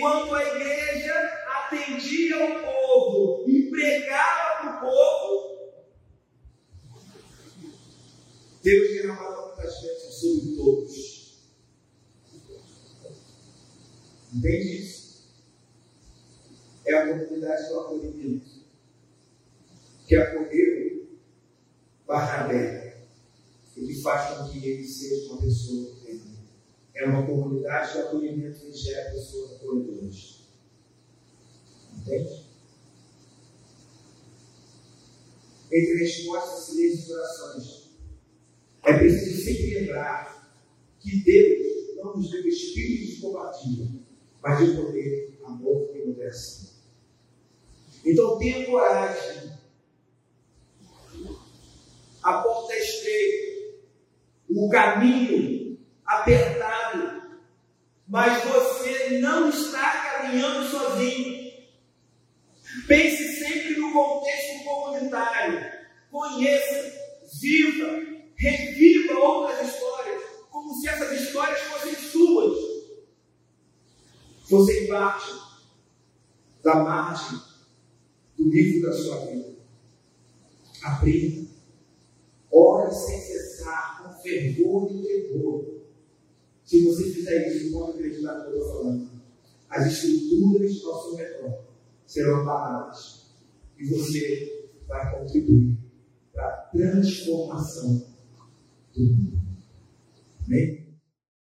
Enquanto 0.00 0.34
a 0.34 0.42
igreja 0.42 1.12
atendia 1.46 2.36
o 2.42 2.62
povo 2.62 3.46
e 3.46 3.68
pregava 3.68 4.62
para 4.62 4.76
o 4.78 4.80
povo, 4.80 5.74
Deus 8.62 8.88
derramava 8.88 9.48
muitas 9.48 9.82
vezes 9.82 10.14
sobre 10.14 10.56
todos. 10.56 11.34
Entende 14.32 14.78
isso? 14.78 15.28
É 16.86 16.94
a 16.94 17.08
comunidade 17.08 17.68
do 17.68 17.80
acolhimento 17.80 18.50
que 20.08 20.16
acolheu 20.16 21.10
Barnabé 22.06 23.04
e 23.76 23.86
que 23.86 24.00
faz 24.00 24.38
com 24.38 24.48
que 24.48 24.66
ele 24.66 24.88
seja 24.88 25.30
uma 25.30 25.42
pessoa 25.42 25.94
uma 27.10 27.26
comunidade 27.26 27.92
de 27.92 27.98
acolhimento 27.98 28.60
que 28.60 28.72
gera 28.72 29.10
pessoas 29.10 29.52
acolhedoras. 29.56 30.40
Entende? 31.96 32.46
Entre 35.72 35.94
respostas, 35.98 36.64
silêncio 36.66 37.10
e 37.10 37.12
orações. 37.12 37.90
É 38.82 38.98
preciso 38.98 39.44
sempre 39.44 39.74
lembrar 39.74 40.52
que 40.98 41.22
Deus 41.22 41.96
não 41.96 42.16
nos 42.16 42.30
deu 42.30 42.46
espírito 42.46 43.14
de 43.14 43.20
covardia, 43.20 43.88
mas 44.42 44.58
de 44.58 44.76
poder, 44.76 45.38
amor 45.44 45.90
e 45.94 46.06
moderação. 46.06 46.70
Então 48.04 48.38
tenha 48.38 48.66
coragem. 48.66 49.50
A 52.22 52.42
porta 52.42 52.72
é 52.72 52.78
estreita, 52.78 53.78
o 54.50 54.68
caminho 54.68 55.69
apertado, 56.10 57.22
mas 58.08 58.42
você 58.44 59.20
não 59.20 59.48
está 59.48 60.18
caminhando 60.18 60.68
sozinho. 60.68 61.52
Pense 62.88 63.38
sempre 63.38 63.76
no 63.76 63.92
contexto 63.92 64.64
comunitário. 64.64 65.70
Conheça, 66.10 66.92
viva, 67.40 67.86
reviva 68.36 69.14
outras 69.14 69.68
histórias, 69.68 70.22
como 70.50 70.74
se 70.74 70.88
essas 70.88 71.20
histórias 71.20 71.60
fossem 71.60 71.94
suas. 71.94 72.58
Você 74.48 74.88
parte 74.88 75.32
da 76.64 76.74
margem 76.74 77.40
do 78.36 78.50
livro 78.50 78.90
da 78.90 78.96
sua 78.96 79.26
vida. 79.26 79.54
Aprenda. 80.82 81.48
Ore 82.50 82.92
sem 82.92 83.20
cessar, 83.20 84.02
com 84.02 84.22
fervor 84.22 84.90
e 84.90 85.02
temor. 85.02 85.79
Se 86.70 86.84
você 86.84 87.10
fizer 87.10 87.48
isso, 87.48 87.72
pode 87.72 87.98
acreditar 87.98 88.32
no 88.32 88.44
que 88.44 88.50
eu 88.50 88.58
estou 88.60 88.76
falando. 88.76 89.10
As 89.68 89.92
estruturas 89.92 90.84
ao 90.84 91.02
seu 91.02 91.16
redor 91.16 91.64
serão 92.06 92.42
abaladas. 92.42 93.26
E 93.76 93.86
você 93.86 94.68
vai 94.86 95.18
contribuir 95.18 95.76
para 96.32 96.46
a 96.46 96.56
transformação 96.70 98.06
do 98.94 99.02
mundo. 99.02 99.42
Amém? 100.46 100.86